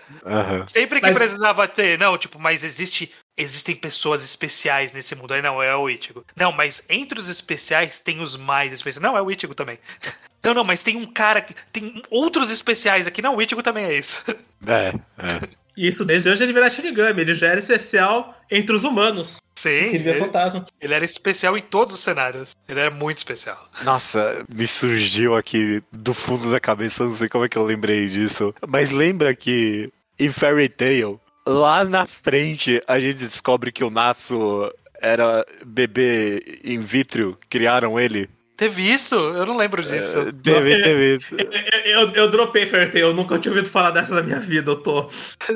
[0.66, 5.34] Sempre que Mas- precisava ter, não, tipo, mas existe existem pessoas especiais nesse mundo.
[5.34, 6.26] Aí não, é o Ichigo.
[6.38, 9.04] Não, mas entre os especiais tem os mais especiais.
[9.04, 9.78] Não, é o Ichigo também.
[10.42, 13.20] Não, não, mas tem um cara que tem outros especiais aqui.
[13.20, 14.24] Não, o Ichigo também é isso.
[14.68, 15.50] É, é.
[15.78, 17.22] E isso desde antes de ele virar Shinigami.
[17.22, 19.38] Ele já era especial entre os humanos.
[19.58, 20.66] Sim, Ele ele, fantasma.
[20.80, 22.56] ele era especial em todos os cenários.
[22.68, 23.68] Ele era muito especial.
[23.84, 28.08] Nossa, me surgiu aqui do fundo da cabeça, não sei como é que eu lembrei
[28.08, 28.54] disso.
[28.68, 34.72] Mas lembra que em Fairy Tail, lá na frente, a gente descobre que o Natsu
[35.02, 38.30] era bebê in vitro, criaram ele.
[38.58, 39.16] Teve isso?
[39.16, 40.18] Eu não lembro disso.
[40.20, 41.36] É, Teve, teve isso.
[41.36, 44.72] Eu, eu, eu dropei Fairy Tail, eu nunca tinha ouvido falar dessa na minha vida.
[44.72, 45.10] Eu tô,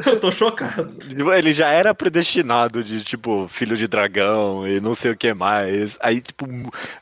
[0.06, 0.94] eu tô chocado.
[0.96, 5.34] Tipo, Ele já era predestinado de, tipo, filho de dragão e não sei o que
[5.34, 5.98] mais.
[6.02, 6.46] Aí, tipo,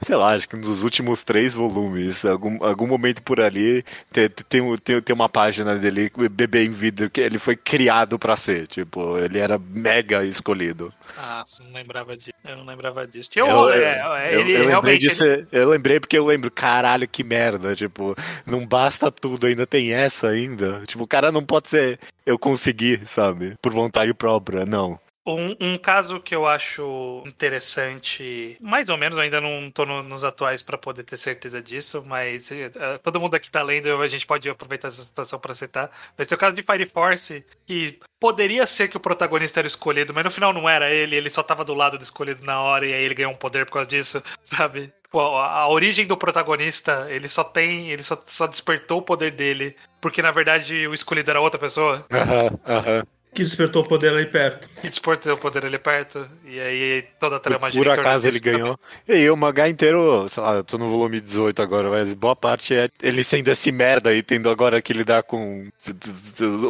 [0.04, 4.78] sei lá, acho que nos últimos três volumes, algum, algum momento por ali, tem, tem,
[4.78, 8.68] tem, tem uma página dele, bebê em vidro, que ele foi criado pra ser.
[8.68, 10.94] Tipo, ele era mega escolhido.
[11.18, 12.32] Ah, não lembrava disso.
[12.44, 13.30] Eu não lembrava disso.
[13.36, 14.02] Eu, eu, é,
[14.36, 15.00] eu- ele eu lembrei realmente.
[15.00, 19.94] disso, eu lembrei porque eu lembro, caralho, que merda, tipo, não basta tudo, ainda tem
[19.94, 20.82] essa ainda.
[20.88, 23.56] Tipo, o cara não pode ser eu consegui, sabe?
[23.62, 25.00] Por vontade própria, não.
[25.30, 30.24] Um, um caso que eu acho interessante, mais ou menos, ainda não tô no- nos
[30.24, 32.70] atuais pra poder ter certeza disso, mas eh,
[33.04, 35.92] todo mundo aqui tá lendo, a gente pode aproveitar essa situação pra citar.
[36.16, 40.14] Vai ser o caso de Fire Force, que poderia ser que o protagonista era escolhido,
[40.14, 42.86] mas no final não era ele, ele só tava do lado do escolhido na hora
[42.88, 44.94] e aí ele ganhou um poder por causa disso, sabe?
[45.14, 50.22] A origem do protagonista, ele só tem, ele só, só despertou o poder dele, porque
[50.22, 52.06] na verdade o escolhido era outra pessoa.
[52.12, 53.04] Aham, aham.
[53.38, 54.68] Que despertou o poder ali perto.
[54.84, 56.28] E despertou o poder ali perto.
[56.44, 58.60] E aí toda a trama Por, por acaso ele disso também.
[58.62, 58.80] ganhou.
[59.08, 62.36] E aí, o mangá inteiro, sei lá, eu tô no volume 18 agora, mas boa
[62.36, 65.70] parte é ele sendo esse merda e tendo agora que lidar com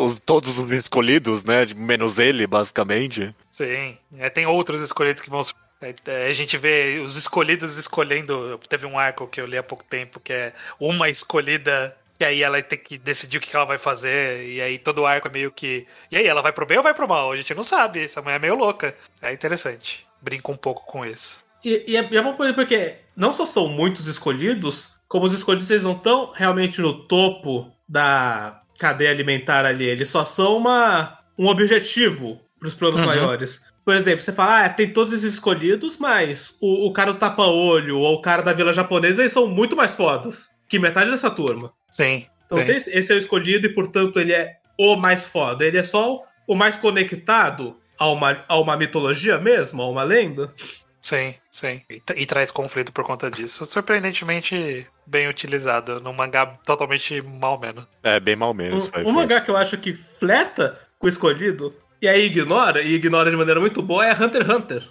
[0.03, 1.65] os- todos os escolhidos, né?
[1.74, 3.34] Menos ele, basicamente.
[3.51, 3.97] Sim.
[4.18, 5.41] É, tem outros escolhidos que vão.
[5.82, 8.59] é, é, a gente vê os escolhidos escolhendo.
[8.68, 11.95] Teve um arco que eu li há pouco tempo que é uma escolhida.
[12.20, 14.47] E aí ela tem que decidir o que ela vai fazer.
[14.49, 15.86] E aí todo o arco é meio que.
[16.11, 17.32] E aí, ela vai pro bem ou vai pro mal?
[17.32, 18.03] A gente não sabe.
[18.03, 18.95] Essa mulher é meio louca.
[19.22, 20.05] É interessante.
[20.22, 21.43] Brinca um pouco com isso.
[21.63, 25.34] E, e é, e é bom por- porque não só são muitos escolhidos, como os
[25.34, 29.86] escolhidos eles não estão realmente no topo da cadeia alimentar ali.
[29.86, 33.05] Eles só são uma, um objetivo para os planos Uhum.
[33.05, 33.61] maiores.
[33.86, 37.99] Por exemplo, você fala, ah, tem todos esses escolhidos, mas o, o cara do tapa-olho
[37.99, 41.72] ou o cara da vila japonesa, eles são muito mais fodas que metade dessa turma.
[41.89, 42.26] Sim.
[42.45, 45.65] Então tem esse- esse é o escolhido e, portanto, ele é o mais foda.
[45.65, 50.51] Ele é só o mais conectado a uma, a uma mitologia mesmo, a uma lenda.
[51.01, 51.82] Sim, sim.
[51.89, 53.65] E, e traz conflito por conta disso.
[53.65, 55.99] Surpreendentemente bem utilizado.
[56.01, 57.86] Num mangá totalmente mal menos.
[58.03, 58.89] É, bem mal menos.
[59.03, 62.93] Um, um mangá que eu acho que flerta com o escolhido e aí ignora, e
[62.93, 64.84] ignora de maneira muito boa, é Hunter x Hunter.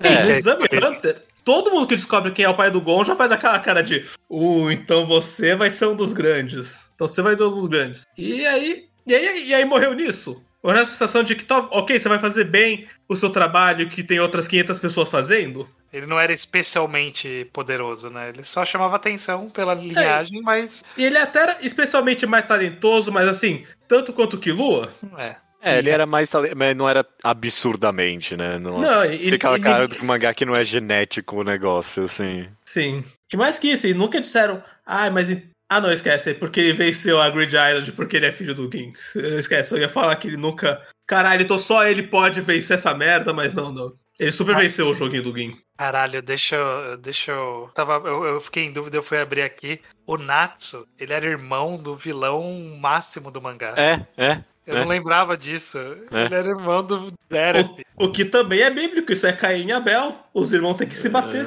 [0.00, 0.86] É, no Exame é.
[0.86, 3.82] Hunter, todo mundo que descobre quem é o pai do Gon já faz aquela cara
[3.82, 6.90] de Uh, então você vai ser um dos grandes.
[6.94, 8.02] Então você vai ser um dos grandes.
[8.18, 10.44] E aí, e aí, e aí morreu nisso.
[10.62, 14.02] Ou na sensação de que, tá, ok, você vai fazer bem o seu trabalho que
[14.02, 15.66] tem outras 500 pessoas fazendo.
[15.90, 18.28] Ele não era especialmente poderoso, né?
[18.28, 20.84] Ele só chamava atenção pela linhagem, mas.
[20.98, 24.92] E ele até era especialmente mais talentoso, mas assim, tanto quanto o Killua.
[25.16, 25.36] É.
[25.60, 26.30] É, ele era mais.
[26.56, 28.58] Mas não era absurdamente, né?
[28.58, 32.04] Não, Não, e, Fica aquela e- cara do mangá que não é genético o negócio,
[32.04, 32.48] assim.
[32.64, 33.04] Sim.
[33.32, 35.36] E mais que isso, e nunca disseram, ah, mas.
[35.70, 38.70] Ah, não, esquece, é porque ele venceu a Grid Island porque ele é filho do
[38.72, 39.14] Ginks.
[39.16, 40.80] Esquece, eu ia falar que ele nunca.
[41.06, 43.92] Caralho, então só ele pode vencer essa merda, mas não, não.
[44.18, 44.60] Ele super Ah.
[44.60, 45.56] venceu o joguinho do Gin.
[45.76, 46.96] Caralho, deixa eu.
[46.96, 47.70] Deixa eu.
[47.74, 49.78] Tava, eu, eu fiquei em dúvida, eu fui abrir aqui.
[50.06, 52.50] O Natsu, ele era irmão do vilão
[52.80, 53.74] máximo do mangá.
[53.76, 54.42] É, é.
[54.68, 54.80] Eu é.
[54.80, 55.78] não lembrava disso.
[55.78, 56.24] É.
[56.24, 57.82] Ele era irmão do Derek.
[57.96, 60.14] O, o que também é bíblico, isso é Caim e Abel.
[60.34, 61.46] Os irmãos têm que se bater.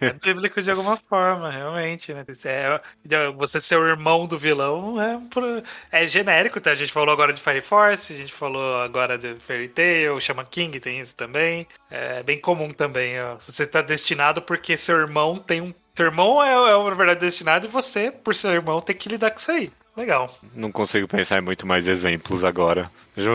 [0.00, 2.24] É bíblico de alguma forma, realmente, né?
[2.44, 2.80] É-
[3.36, 5.62] você ser o irmão do vilão é, por-
[5.92, 6.72] é genérico, tá?
[6.72, 10.20] A gente falou agora de Fire Force, a gente falou agora de Fairy Tail, o
[10.20, 11.66] Shaman King tem isso também.
[11.90, 13.36] É bem comum também, ó.
[13.46, 15.72] Você tá destinado porque seu irmão tem um.
[15.94, 19.30] Seu irmão é, é na verdade destinado e você, por ser irmão, tem que lidar
[19.30, 19.72] com isso aí.
[19.98, 20.32] Legal.
[20.54, 22.88] Não consigo pensar em muito mais exemplos agora.
[23.16, 23.32] Já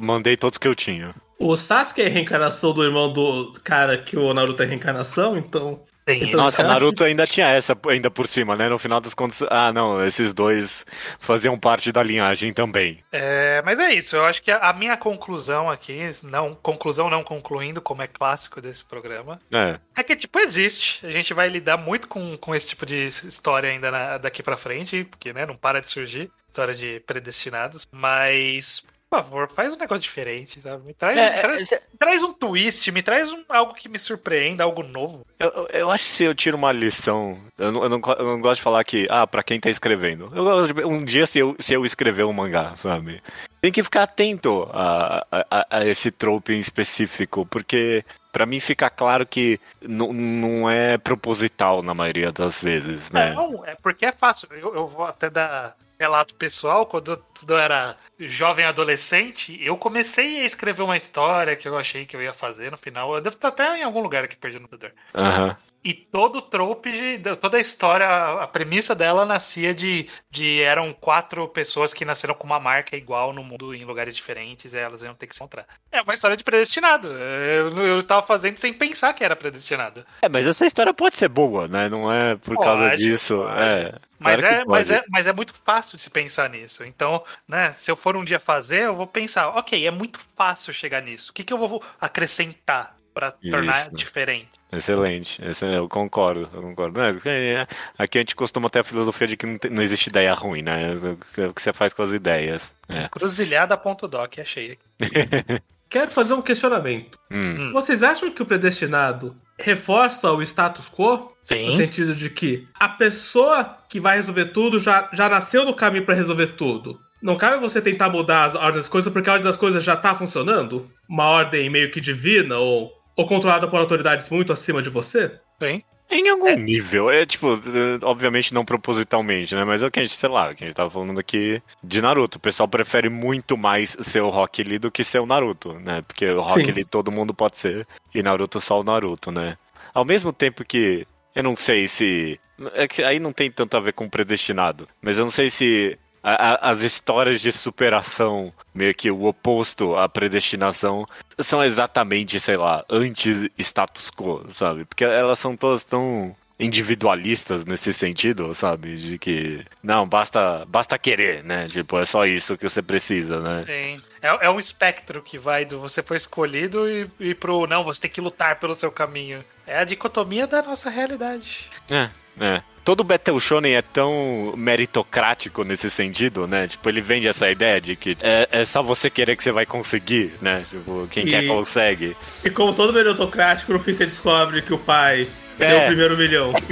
[0.00, 1.12] mandei todos que eu tinha.
[1.40, 5.82] O Sasuke é a reencarnação do irmão do cara que o Naruto é reencarnação, então.
[6.04, 6.44] Tem Então.
[6.44, 8.68] Nossa, Naruto ainda tinha essa ainda por cima, né?
[8.68, 10.84] No final das contas, ah, não, esses dois
[11.18, 13.02] faziam parte da linhagem também.
[13.10, 17.24] É, mas é isso, eu acho que a, a minha conclusão aqui, não, conclusão não
[17.24, 19.78] concluindo, como é clássico desse programa, É.
[19.96, 21.06] é que, tipo, existe.
[21.06, 24.56] A gente vai lidar muito com, com esse tipo de história ainda na- daqui pra
[24.56, 28.84] frente, porque, né, não para de surgir história de predestinados, mas.
[29.14, 30.84] Por favor, faz um negócio diferente, sabe?
[30.86, 34.64] Me traz, É, traz, me traz um twist, me traz um- algo que me surpreenda,
[34.64, 35.24] algo novo.
[35.38, 38.40] Eu, eu- acho que se eu tiro uma lição, eu não, eu não, eu não
[38.40, 40.32] gosto de falar que, ah, pra quem tá escrevendo.
[40.34, 43.22] Eu gosto de, um dia se eu, se eu escrever um mangá, sabe?
[43.60, 48.90] Tem que ficar atento a, a, a esse trope em específico, porque pra mim fica
[48.90, 53.32] claro que não- não é proposital na maioria das vezes, né?
[53.32, 54.48] Não, é porque é fácil.
[54.50, 56.84] Eu, eu vou até dar relato pessoal.
[56.84, 61.76] Quando eu, quando eu era jovem adolescente, eu comecei a escrever uma história que eu
[61.76, 63.14] achei que eu ia fazer no final.
[63.14, 64.94] Eu devo estar até em algum lugar aqui perdido no computador.
[65.14, 65.56] Aham.
[65.84, 68.08] E todo o trope, de, toda a história,
[68.40, 70.62] a premissa dela nascia de, de.
[70.62, 74.78] Eram quatro pessoas que nasceram com uma marca igual no mundo, em lugares diferentes, e
[74.78, 75.66] elas iam ter que se encontrar.
[75.92, 77.08] É uma história de predestinado.
[77.08, 80.06] Eu, eu tava fazendo sem pensar que era predestinado.
[80.22, 81.86] É, mas essa história pode ser boa, né?
[81.90, 83.36] Não é por causa Pode, disso.
[83.36, 83.60] pode.
[83.60, 83.94] É.
[84.18, 86.82] Mas, Claro é, mas, é, mas é muito fácil de se pensar nisso.
[86.84, 90.72] Então, né, se eu for um dia fazer, eu vou pensar, ok, é muito fácil
[90.72, 91.30] chegar nisso.
[91.30, 93.96] O que, que eu vou acrescentar pra tornar Isso.
[93.96, 94.50] diferente?
[94.72, 97.00] Excelente, esse- eu concordo, eu concordo.
[97.00, 97.66] É, é,
[97.96, 100.62] aqui a gente costuma ter a filosofia de que não, tem- não existe ideia ruim,
[100.62, 100.94] né?
[101.38, 102.72] É o que você faz com as ideias.
[102.88, 103.08] É.
[103.08, 104.82] Cruzilhada.doc, achei aqui.
[105.88, 107.16] Quero fazer um questionamento.
[107.30, 107.70] Hum.
[107.72, 111.32] Vocês acham que o predestinado reforça o status quo?
[111.42, 111.66] Sim.
[111.66, 116.04] No sentido de que a pessoa que vai resolver tudo já, já nasceu no caminho
[116.04, 117.00] pra resolver tudo.
[117.24, 119.82] Não cabe você tentar mudar as- a ordem das coisas porque a ordem das coisas
[119.82, 120.90] já tá funcionando?
[121.08, 125.40] Uma ordem meio que divina ou, ou controlada por autoridades muito acima de você?
[125.58, 125.82] Sim.
[126.10, 126.54] Em algum É.
[126.54, 129.64] nível, é tipo, eh, obviamente não propositalmente, né?
[129.64, 131.62] Mas é o que a gente, sei lá, o que a gente tava falando aqui
[131.82, 132.36] de Naruto.
[132.36, 136.02] O pessoal prefere muito mais ser o Rock Lee do que ser o Naruto, né?
[136.06, 136.70] Porque o Rock Sim.
[136.72, 139.56] Lee todo mundo pode ser e Naruto só o Naruto, né?
[139.94, 142.38] Ao mesmo tempo que eu não sei se.
[142.74, 145.98] É que aí não tem tanto a ver com predestinado, mas eu não sei se
[146.24, 151.06] a- a- as histórias de superação, meio que o oposto à predestinação,
[151.38, 154.84] são exatamente, sei lá, anti-status quo, sabe?
[154.86, 158.96] Porque elas são todas tão individualistas nesse sentido, sabe?
[158.96, 161.66] De que não, basta, basta querer, né?
[161.68, 163.64] Tipo, é só isso que você precisa, né?
[163.66, 164.02] Sim.
[164.22, 168.02] É, é um espectro que vai do você foi escolhido e, e pro não, você
[168.02, 169.44] tem que lutar pelo seu caminho.
[169.66, 171.68] É a dicotomia da nossa realidade.
[171.90, 172.08] É,
[172.40, 172.62] é.
[172.84, 176.68] Todo Battle Shonen é tão meritocrático nesse sentido, né?
[176.68, 179.64] Tipo, ele vende essa ideia de que é, é só você querer que você vai
[179.64, 180.66] conseguir, né?
[180.68, 182.14] Tipo, quem E- quer consegue.
[182.44, 185.26] E como todo meritocrático, no fim você descobre que o pai
[185.58, 185.66] É.
[185.66, 186.52] deu o primeiro milhão.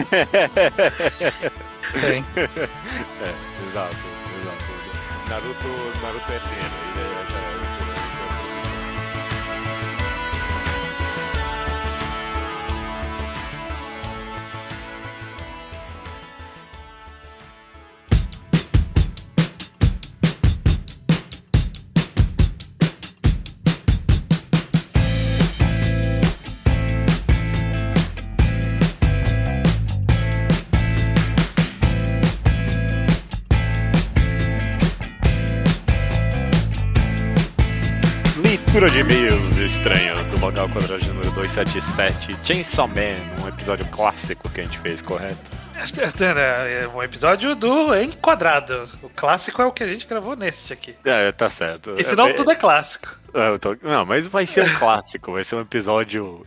[1.94, 2.22] É,
[3.70, 3.96] exato,
[4.40, 4.64] exato.
[5.28, 5.68] Naruto,
[6.02, 6.91] Naruto é pleno,
[38.82, 42.36] Leitura de e-mails estranho do Local Quadrado número 277.
[42.44, 45.38] Chainsaw Man, um episódio clássico que a gente fez, correto?
[45.76, 48.88] É um episódio do Enquadrado.
[49.00, 50.96] O clássico é o que a gente gravou neste aqui.
[51.04, 51.94] É, tá certo.
[51.96, 53.08] E senão É, tudo é clássico.
[53.32, 56.44] é, tô- Não, mas vai ser um clássico, vai ser um episódio.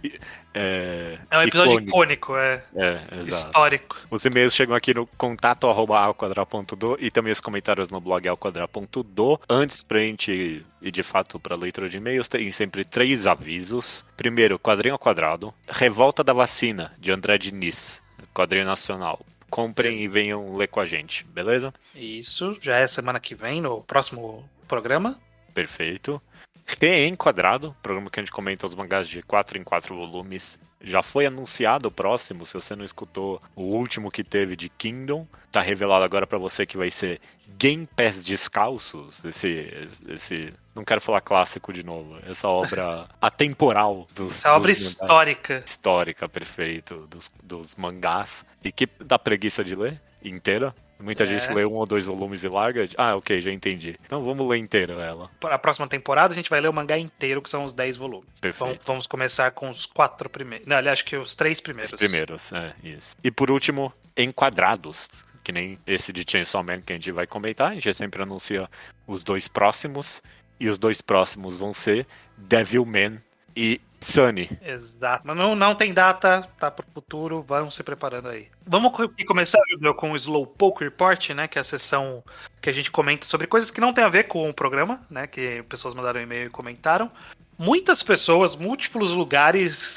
[0.58, 1.90] É, É um episódio icônico.
[1.90, 3.98] icônico, é É, histórico.
[4.10, 9.40] Os e-mails chegam aqui no contato arroba alquadra.do e também os comentários no blog alquadra.do.
[9.50, 14.06] Antes, pra gente ir de fato pra leitura de e-mails, tem sempre três avisos.
[14.16, 15.54] Primeiro, quadrinho ao quadrado.
[15.68, 18.02] Revolta da vacina, de André Diniz.
[18.34, 19.26] Quadrinho nacional.
[19.50, 21.74] Comprem e venham ler com a gente, beleza?
[21.94, 25.20] Isso já é semana que vem, no próximo programa.
[25.54, 26.22] Perfeito.
[26.66, 30.60] Reenquadrado, programa que a gente comenta os mangás de 4 em 4 volumes.
[30.82, 35.28] Já foi anunciado o próximo, se você não escutou o último que teve de Kingdom,
[35.52, 37.20] tá revelado agora pra você que vai ser
[37.58, 44.34] Game Pass Descalços, esse, esse, não quero falar clássico de novo, essa obra atemporal dos,
[44.38, 44.92] Essa obra dos mangás.
[44.92, 45.64] histórica.
[45.66, 51.26] histórica, perfeito, dos, dos mangás, e que dá preguiça de ler inteira, Muita É.
[51.28, 52.88] gente lê um ou dois volumes e larga.
[52.98, 53.98] Ah, ok, já entendi.
[54.06, 55.30] Então vamos ler inteiro ela.
[55.40, 57.98] Para a próxima temporada, a gente vai ler o mangá inteiro, que são os 10
[57.98, 58.30] volumes.
[58.40, 58.60] Perfeito.
[58.60, 60.66] Vamos, vamos começar com os quatro primeiros.
[60.68, 61.92] Não, aliás, acho que os três primeiros.
[61.94, 63.16] Os primeiros, é, isso.
[63.24, 65.10] E por último, enquadrados.
[65.44, 67.72] Que nem esse de Chainsaw Man que a gente vai comentar.
[67.72, 68.68] A gente sempre anuncia
[69.06, 70.22] os dois próximos.
[70.60, 73.22] E os dois próximos vão ser Devilman
[73.56, 74.50] e Sunny.
[74.62, 75.24] Exato.
[75.26, 78.48] Mas não, não tem data, tá pro futuro, vão se preparando aí.
[78.66, 81.48] Vamos co- começar, Judeu, com o Slowpoke Report, né?
[81.48, 82.24] Que é a sessão
[82.62, 85.26] que a gente comenta sobre coisas que não tem a ver com o programa, né?
[85.26, 87.10] Que pessoas mandaram e-mail e comentaram.
[87.58, 89.96] Muitas pessoas, múltiplos lugares,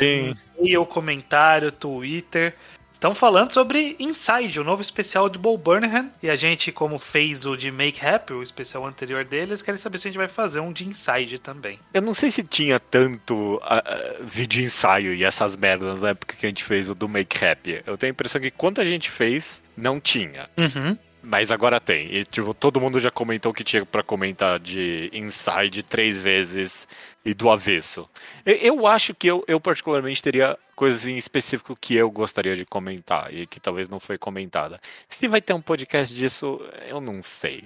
[0.58, 2.54] e-mail, comentário, Twitter,
[2.98, 6.10] estão falando sobre Inside, o novo especial de Bo Burnham.
[6.20, 9.98] E a gente, como fez o de Make Happy, o especial anterior deles, querem saber
[9.98, 11.78] se a gente vai fazer um de Inside também.
[11.94, 13.82] Eu não sei se tinha tanto ah,
[14.22, 17.82] vídeo ensaio e essas merdas na época que a gente fez o do Make Happy.
[17.86, 20.50] Eu tenho a impressão que quando a gente fez, não tinha.
[20.58, 20.98] Uhum.
[21.30, 22.10] Mas agora tem.
[22.10, 26.88] E, tipo, todo mundo já comentou que tinha pra comentar de Inside três vezes
[27.22, 28.08] e do avesso.
[28.46, 32.64] Eu, eu acho que eu, eu, particularmente, teria coisas em específico que eu gostaria de
[32.64, 34.80] comentar e que talvez não foi comentada.
[35.06, 37.64] Se vai ter um podcast disso, eu não sei.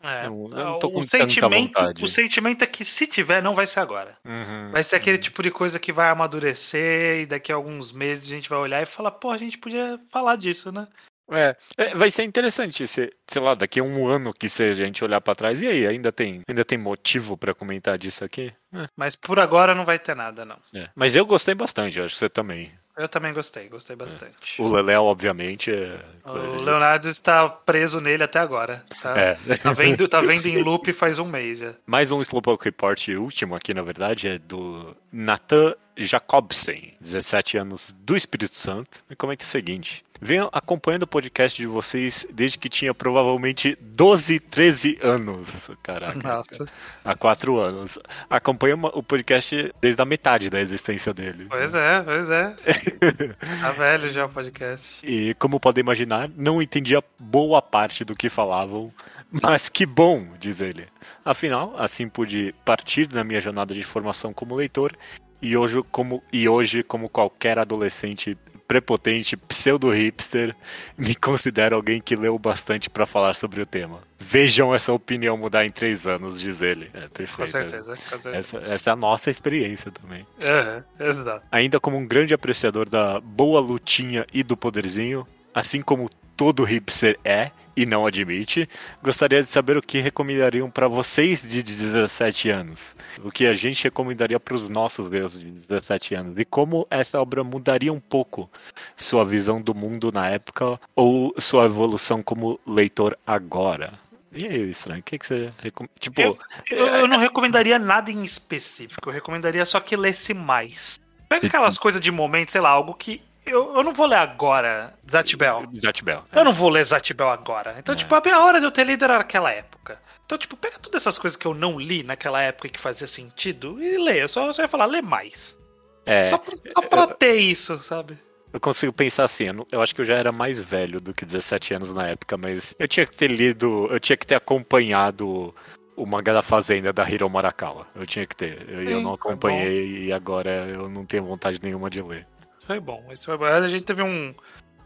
[0.00, 2.04] É, Eu- não tô com o sentimento, vontade.
[2.04, 4.16] o sentimento é que se tiver, não vai ser agora.
[4.24, 4.70] Uhum.
[4.70, 8.34] Vai ser aquele tipo de coisa que vai amadurecer e daqui a alguns meses a
[8.36, 10.86] gente vai olhar e falar, pô, a gente podia falar disso, né?
[11.30, 14.86] É, é, vai ser interessante, se, sei lá, daqui a um ano que seja, a
[14.86, 18.52] gente olhar pra trás, e aí, ainda tem, ainda tem motivo pra comentar disso aqui?
[18.72, 20.56] É, Mas por agora não vai ter nada, não.
[20.74, 20.88] é.
[20.94, 22.72] Mas eu gostei bastante, acho que você também.
[22.96, 24.62] Eu também gostei, gostei bastante.
[24.62, 25.98] O Leléo, obviamente, é...
[26.24, 28.84] O Leonardo está preso nele até agora.
[29.02, 29.34] Tá, É.
[29.60, 31.74] tá vendo, tá vendo em loop faz um mês já.
[31.84, 38.16] Mais um Slowpoke Report último aqui, na verdade, é do Nathan Jacobsen, 17 anos do
[38.16, 40.03] Espírito Santo, e comenta o seguinte.
[40.20, 45.70] Venho acompanhando o podcast de vocês desde que tinha provavelmente 12, 13 anos.
[45.82, 46.18] Caraca.
[46.26, 46.66] Nossa.
[47.04, 47.98] Há quatro anos.
[48.30, 51.46] Acompanho o podcast desde a metade da existência dele.
[51.48, 52.54] Pois é, pois é.
[53.60, 55.04] Tá velho já o podcast.
[55.06, 58.92] E como podem imaginar, não entendia boa parte do que falavam,
[59.30, 60.86] mas que bom, diz ele.
[61.24, 64.96] Afinal, assim pude partir na minha jornada de formação como leitor
[65.42, 68.36] e hoje como, e hoje, como qualquer adolescente
[68.66, 70.54] prepotente, pseudo-hipster,
[70.96, 74.00] me considero alguém que leu bastante para falar sobre o tema.
[74.18, 76.90] Vejam essa opinião mudar em três anos, diz ele.
[76.94, 77.36] É, perfeito.
[77.36, 78.58] Com certeza, com certeza.
[78.58, 80.26] Essa, essa é a nossa experiência também.
[80.42, 81.46] Aham, exato.
[81.52, 87.18] Ainda como um grande apreciador da boa lutinha e do poderzinho, assim como todo hipster
[87.24, 88.68] é e não admite,
[89.02, 92.94] gostaria de saber o que recomendariam para vocês de 17 anos.
[93.24, 96.38] O que a gente recomendaria para os nossos garotos de 17 anos.
[96.38, 98.48] E como essa obra mudaria um pouco
[98.96, 103.94] sua visão do mundo na época ou sua evolução como leitor agora.
[104.32, 105.92] E aí, estranho, o que, que você recomenda?
[105.98, 106.38] Tipo, Eu-
[106.70, 109.08] Eu, eu não recomendaria nada em específico.
[109.08, 111.00] Eu recomendaria só que lesse mais.
[111.28, 113.20] Pega aquelas coisas de momento, sei lá, algo que.
[113.46, 115.64] Eu, eu não vou ler agora Zatibel.
[115.74, 116.24] Zatibel.
[116.32, 117.76] Eu não vou ler Zatibel agora.
[117.78, 117.98] Então, É.
[117.98, 120.00] tipo, a hora de eu ter lido era naquela época.
[120.24, 123.06] Então, tipo, pega todas essas coisas que eu não li naquela época e que fazia
[123.06, 124.22] sentido e lê.
[124.22, 125.58] Eu só, só ia falar, lê mais.
[126.06, 128.18] É, só, pra, só pra ter isso, sabe?
[128.52, 131.12] Eu consigo pensar assim, eu, não- eu acho que eu já era mais velho do
[131.12, 134.36] que 17 anos na época, mas eu tinha que ter lido, eu tinha que ter
[134.36, 135.54] acompanhado
[135.96, 137.86] o mangá da Fazenda da Hiro Marakawa.
[137.94, 138.68] Eu tinha que ter.
[138.68, 142.26] Eu, eu Sim, não foi acompanhei e agora eu não tenho vontade nenhuma de ler.
[142.64, 143.04] Isso foi bom.
[143.10, 143.44] Isso foi bom.
[143.44, 144.34] A gente teve um,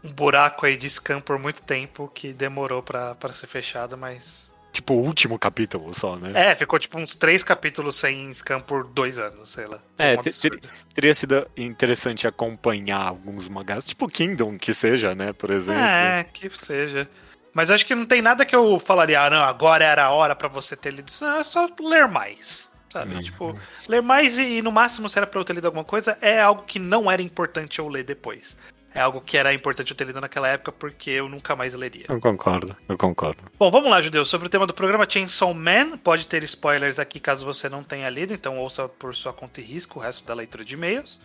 [0.03, 4.49] um buraco aí de scam por muito tempo que demorou pra, pra ser fechado, mas.
[4.71, 6.31] Tipo, o último capítulo só, né?
[6.51, 9.79] É, ficou tipo uns três capítulos sem scam por dois anos, sei lá.
[9.97, 10.69] Foi É, um te- absurdo.
[10.93, 15.81] Teria sido interessante acompanhar alguns mangás, tipo Kingdom, que seja, né, por exemplo.
[15.81, 17.09] É, que seja.
[17.51, 20.35] Mas acho que não tem nada que eu falaria, ah, não, agora era a hora
[20.35, 21.25] pra você ter lido isso.
[21.25, 22.68] Não, é só ler mais.
[22.91, 23.15] Sabe?
[23.15, 23.21] Uhum.
[23.21, 26.17] Tipo, ler mais e, e no máximo, se era pra eu ter lido alguma coisa,
[26.21, 28.57] é algo que não era importante eu ler depois.
[28.93, 32.05] É algo que era importante eu ter lido naquela época porque eu nunca mais leria.
[32.09, 33.43] Eu concordo, eu concordo.
[33.57, 34.25] Bom, vamos lá, Judeu.
[34.25, 38.09] Sobre o tema do programa Chainsaw Man, pode ter spoilers aqui caso você não tenha
[38.09, 41.19] lido, então ouça por sua conta e risco o resto da leitura de e-mails.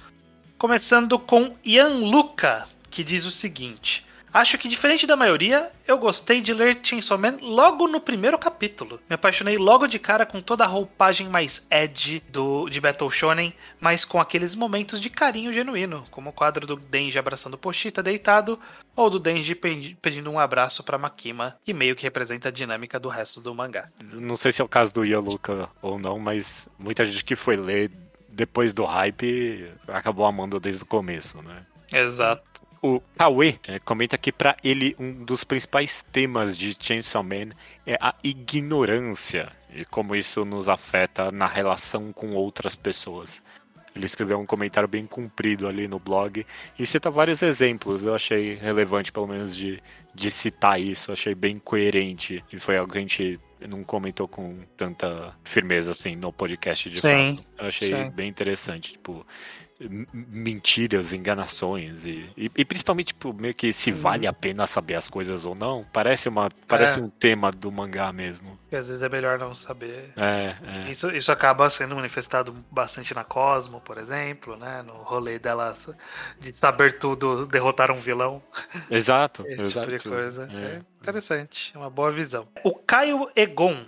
[0.59, 4.05] Começando com Ian Luca, que diz o seguinte:
[4.35, 8.99] Acho que, diferente da maioria, eu gostei de ler Chainsaw Man logo no primeiro capítulo.
[9.09, 13.55] Me apaixonei logo de cara com toda a roupagem mais edgy do, de Battle Shonen,
[13.81, 18.03] mas com aqueles momentos de carinho genuíno, como o quadro do Denji abraçando o Pochita
[18.03, 18.59] deitado,
[18.97, 22.99] ou do Denji pe- pedindo um abraço pra Makima, que meio que representa a dinâmica
[22.99, 23.89] do resto do mangá.
[24.03, 27.57] Não sei se é o caso do Yaluka ou não, mas muita gente que foi
[27.57, 27.89] ler
[28.29, 31.65] depois do hype acabou amando desde o começo, né?
[31.93, 32.43] Exato.
[32.87, 37.53] O Cauê é, comenta que para ele um dos principais temas de Chainsaw Man
[37.87, 43.43] é a ignorância e como isso nos afeta na relação com outras pessoas.
[43.97, 46.45] Ele escreveu um comentário bem comprido ali no blog
[46.79, 48.05] e cita vários exemplos.
[48.05, 49.83] Eu achei relevante, pelo menos, de,
[50.15, 51.11] de citar isso.
[51.11, 52.45] Eu achei bem coerente.
[52.53, 57.01] E foi algo que a gente não comentou com tanta firmeza assim no podcast de
[57.01, 57.47] Sim, fato.
[57.57, 58.11] Eu achei sim.
[58.11, 58.93] bem interessante.
[58.93, 59.25] Tipo,
[60.13, 65.09] mentiras, enganações e, e, e principalmente tipo, meio que se vale a pena saber as
[65.09, 65.85] coisas ou não.
[65.93, 67.03] Parece uma parece É.
[67.03, 68.59] um tema do mangá mesmo.
[68.69, 70.13] Que às vezes é melhor não saber.
[70.17, 70.55] É,
[70.87, 70.91] é.
[70.91, 74.83] Isso, isso acaba sendo manifestado bastante na Cosmo, por exemplo, né?
[74.87, 75.77] No rolê dela
[76.41, 78.43] de saber tudo, derrotar um vilão.
[78.91, 79.45] Exato.
[79.49, 79.91] Esse exato.
[79.91, 80.49] tipo de coisa.
[80.53, 80.81] É.
[81.05, 82.49] É interessante, é uma boa visão.
[82.65, 83.85] O Caio Egon,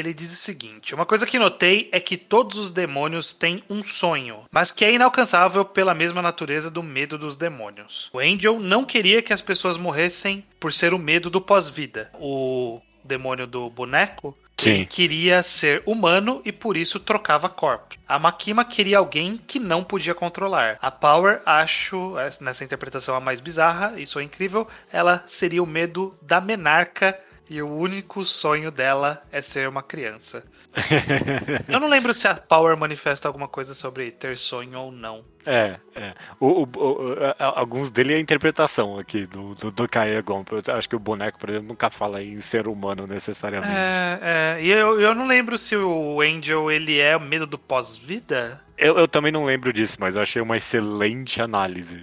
[0.00, 3.84] ele diz o seguinte: Uma coisa que notei é que todos os demônios têm um
[3.84, 8.10] sonho, mas que é inalcançável pela mesma natureza do medo dos demônios.
[8.12, 12.10] O Angel não queria que as pessoas morressem por ser o medo do pós-vida.
[12.14, 14.84] O demônio do boneco Sim.
[14.84, 17.96] queria ser humano e por isso trocava corpos.
[18.06, 20.78] A Makima queria alguém que não podia controlar.
[20.82, 26.16] A Power, acho nessa interpretação a mais bizarra, isso é incrível, ela seria o medo
[26.20, 27.18] da menarca
[27.48, 30.44] e o único sonho dela é ser uma criança.
[31.68, 35.24] Eu não lembro se a Power manifesta alguma coisa sobre ter sonho ou não.
[35.44, 36.14] É, é.
[36.38, 40.44] O, o- o- a- alguns dele é a interpretação aqui do, do, do Kaegon.
[40.68, 43.72] Acho que o boneco, por exemplo, nunca fala em ser humano necessariamente.
[43.74, 44.18] É,
[44.58, 48.60] é, e eu, eu não lembro se o Angel ele é o medo do pós-vida.
[48.76, 51.98] Eu, eu também não lembro disso, mas eu achei uma excelente análise.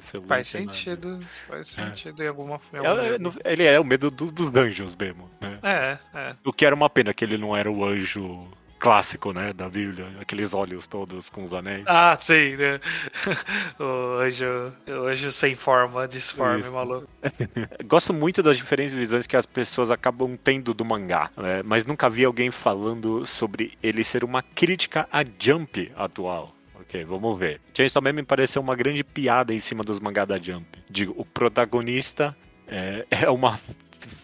[0.00, 1.84] Excelente Faz sentido, faz É.
[1.86, 5.30] sentido em alguma em É, é, ele é o medo do- dos anjos mesmo.
[5.40, 5.58] Né?
[5.62, 6.36] É, é.
[6.44, 8.46] O que era uma pena que ele não era o anjo
[8.78, 11.84] clássico, né, da Bíblia, aqueles olhos todos com os anéis.
[11.86, 12.80] Ah, sim, né?
[13.78, 16.72] O anjo, o anjo sem forma, disforme, Isso.
[16.72, 17.06] maluco.
[17.84, 22.08] Gosto muito das diferentes visões que as pessoas acabam tendo do mangá, né, mas nunca
[22.08, 26.54] vi alguém falando sobre ele ser uma crítica à Jump atual.
[26.90, 27.60] Ok, vamos ver.
[27.72, 30.66] Chainsaw Man me pareceu uma grande piada em cima dos mangá da Jump.
[30.90, 32.36] Digo, o protagonista
[32.66, 33.60] é, é uma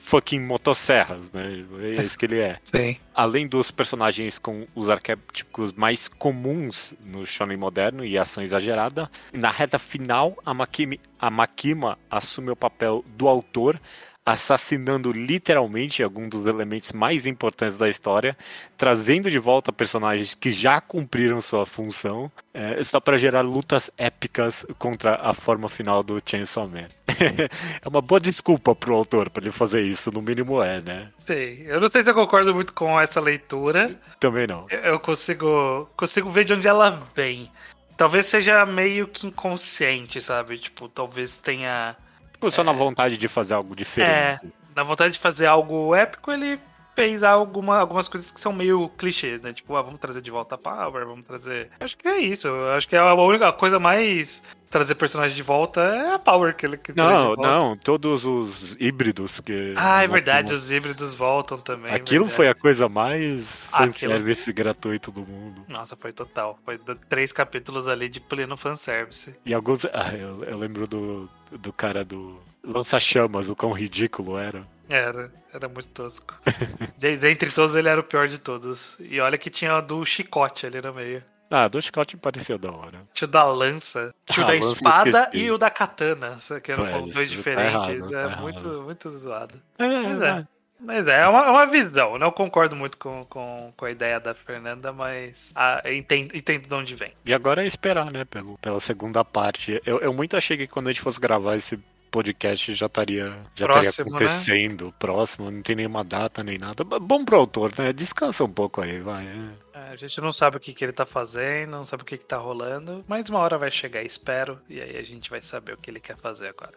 [0.02, 1.64] fucking motosserras, né?
[1.96, 2.58] É isso que ele é.
[2.66, 2.96] Sim.
[3.14, 9.52] além dos personagens com os arquétipos mais comuns no shonen moderno e ação exagerada, na
[9.52, 13.80] reta final a Makimi, a Makima assume o papel do autor,
[14.26, 18.36] assassinando literalmente algum dos elementos mais importantes da história,
[18.76, 24.66] trazendo de volta personagens que já cumpriram sua função, é, só para gerar lutas épicas
[24.78, 26.88] contra a forma final do Chainsaw Man.
[27.80, 31.08] é uma boa desculpa pro autor para ele fazer isso, no mínimo é, né?
[31.18, 31.62] Sim.
[31.64, 33.94] Eu não sei se eu concordo muito com essa leitura.
[34.18, 34.66] Também não.
[34.68, 37.48] Eu- Eu consigo, consigo ver de onde ela vem.
[37.96, 40.58] Talvez seja meio que inconsciente, sabe?
[40.58, 41.96] Tipo, talvez tenha.
[42.36, 44.52] Tipo, só na vontade de fazer algo É, diferente.
[44.74, 46.60] na vontade de fazer algo épico, ele
[46.96, 49.52] fez alguma, algumas coisas que são meio clichês, né?
[49.52, 51.68] Tipo, ah, vamos trazer de volta a Power, vamos trazer.
[51.78, 52.48] Acho que é isso.
[52.74, 54.42] Acho que é a única coisa mais.
[54.68, 58.76] Trazer personagem de volta é a Power que ele que traz Não, não, todos os
[58.80, 59.74] híbridos que.
[59.76, 61.92] Ah, é verdade, os híbridos voltam também.
[61.94, 62.36] Aquilo verdade.
[62.36, 65.62] foi a coisa mais Aquilo- fanservice gratuito do mundo.
[65.68, 66.58] Nossa, foi total.
[66.64, 69.34] Foi três capítulos ali de pleno fanservice.
[69.46, 69.84] E alguns.
[69.92, 74.66] Ah, eu, eu lembro do, do cara do Lança-Chamas, o quão ridículo era.
[74.88, 76.34] Era, era muito tosco.
[76.96, 78.96] De- Dentre todos, ele era o pior de todos.
[79.00, 81.22] E olha que tinha o do chicote ali no meio.
[81.48, 83.02] Ah, do Scott parecia da hora.
[83.14, 86.36] Tinha o da lança, tinha o Ah, da lança eu espada e o da katana.
[86.38, 87.88] só Que eram É, dois tá diferentes.
[88.10, 88.82] errado, é tá muito, errado.
[88.82, 89.62] muito zoado.
[89.78, 90.46] É, Mas é.
[90.78, 92.18] Mas é, é uma, é uma visão.
[92.18, 96.74] Não concordo muito com, com, com a ideia da Fernanda, mas ah, entendo, entendo de
[96.74, 97.12] onde vem.
[97.24, 99.80] E agora é esperar, né, pelo, pela segunda parte.
[99.86, 101.78] Eu, eu muito achei que quando a gente fosse gravar esse
[102.16, 104.16] podcast já estaria já estaria Próximo, né?
[104.26, 106.82] acontecendo, próximo, não tem nenhuma data nem nada.
[106.84, 107.92] Bom pro autor, né?
[107.92, 109.26] Descansa um pouco aí, vai.
[109.26, 109.78] é.
[109.78, 112.16] É, a gente não sabe o que, que ele tá fazendo, não sabe o que,
[112.16, 115.74] que tá rolando, mas uma hora vai chegar, espero, e aí a gente vai saber
[115.74, 116.72] o que ele quer fazer agora.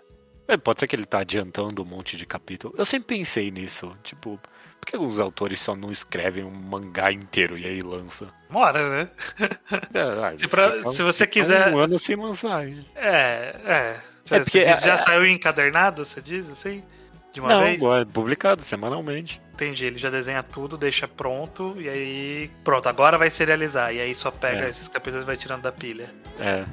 [0.48, 2.74] É, pode ser que ele tá adiantando um monte de capítulo.
[2.78, 4.40] Eu sempre pensei nisso, tipo,
[4.82, 8.28] por que os autores só não escrevem um mangá inteiro e aí lança?
[8.50, 9.10] Uma hora, né?
[9.94, 12.68] É, ah, Se pra- se você quiser- Um ano sem lançar.
[12.68, 12.84] hein?
[12.96, 14.00] É, é.
[14.30, 16.84] Você, É porque você diz, é- já é- saiu encadernado, você diz assim?
[17.32, 17.80] De uma Não, vez?
[17.84, 19.40] é publicado semanalmente.
[19.54, 22.50] Entendi, ele já desenha tudo, deixa pronto, e aí.
[22.64, 23.94] Pronto, agora vai serializar.
[23.94, 24.70] E aí só pega É.
[24.70, 26.10] esses capítulos e vai tirando da pilha.
[26.40, 26.64] É,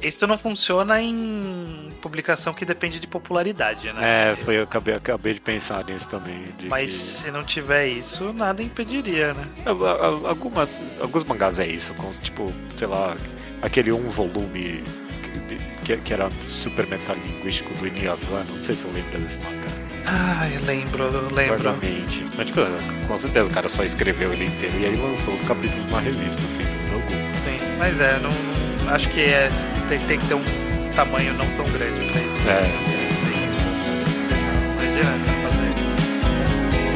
[0.00, 3.92] Isso não funciona em publicação que depende de popularidade, é.
[3.92, 4.32] né?
[4.32, 6.44] É, foi, eu acabei, acabei de pensar nisso também.
[6.56, 9.44] de Mas que- se não tiver isso, nada impediria, né?
[9.64, 13.16] A- Algumas, alguns mangás é isso, com, tipo, sei lá,
[13.60, 14.84] aquele um volume
[15.48, 15.56] que,
[16.04, 18.56] que era super metalinguístico do Inuyasano.
[18.56, 19.68] Não sei se você lembra desse mangá.
[20.08, 21.58] Ah, eu lembro, eu lembro.
[21.58, 22.24] Vagamente.
[22.36, 22.60] Mas, tipo,
[23.08, 26.40] com certeza o cara só escreveu ele inteiro e aí lançou os capítulos numa revista,
[26.56, 27.32] sem dúvida alguma.
[27.44, 28.30] Sim, mas é, não,
[28.84, 29.48] não- acho que é,
[29.88, 30.44] tem, tem que ter um
[30.94, 32.42] tamanho não tão grande pra isso.
[32.48, 32.60] É.
[34.76, 35.72] Não adianta fazer.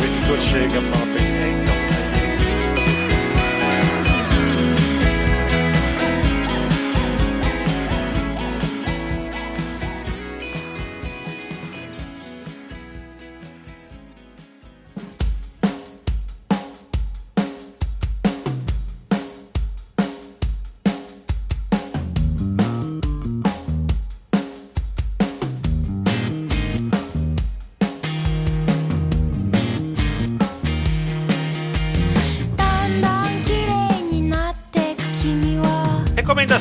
[0.01, 1.70] O editor chega fala, "Bem, É, então.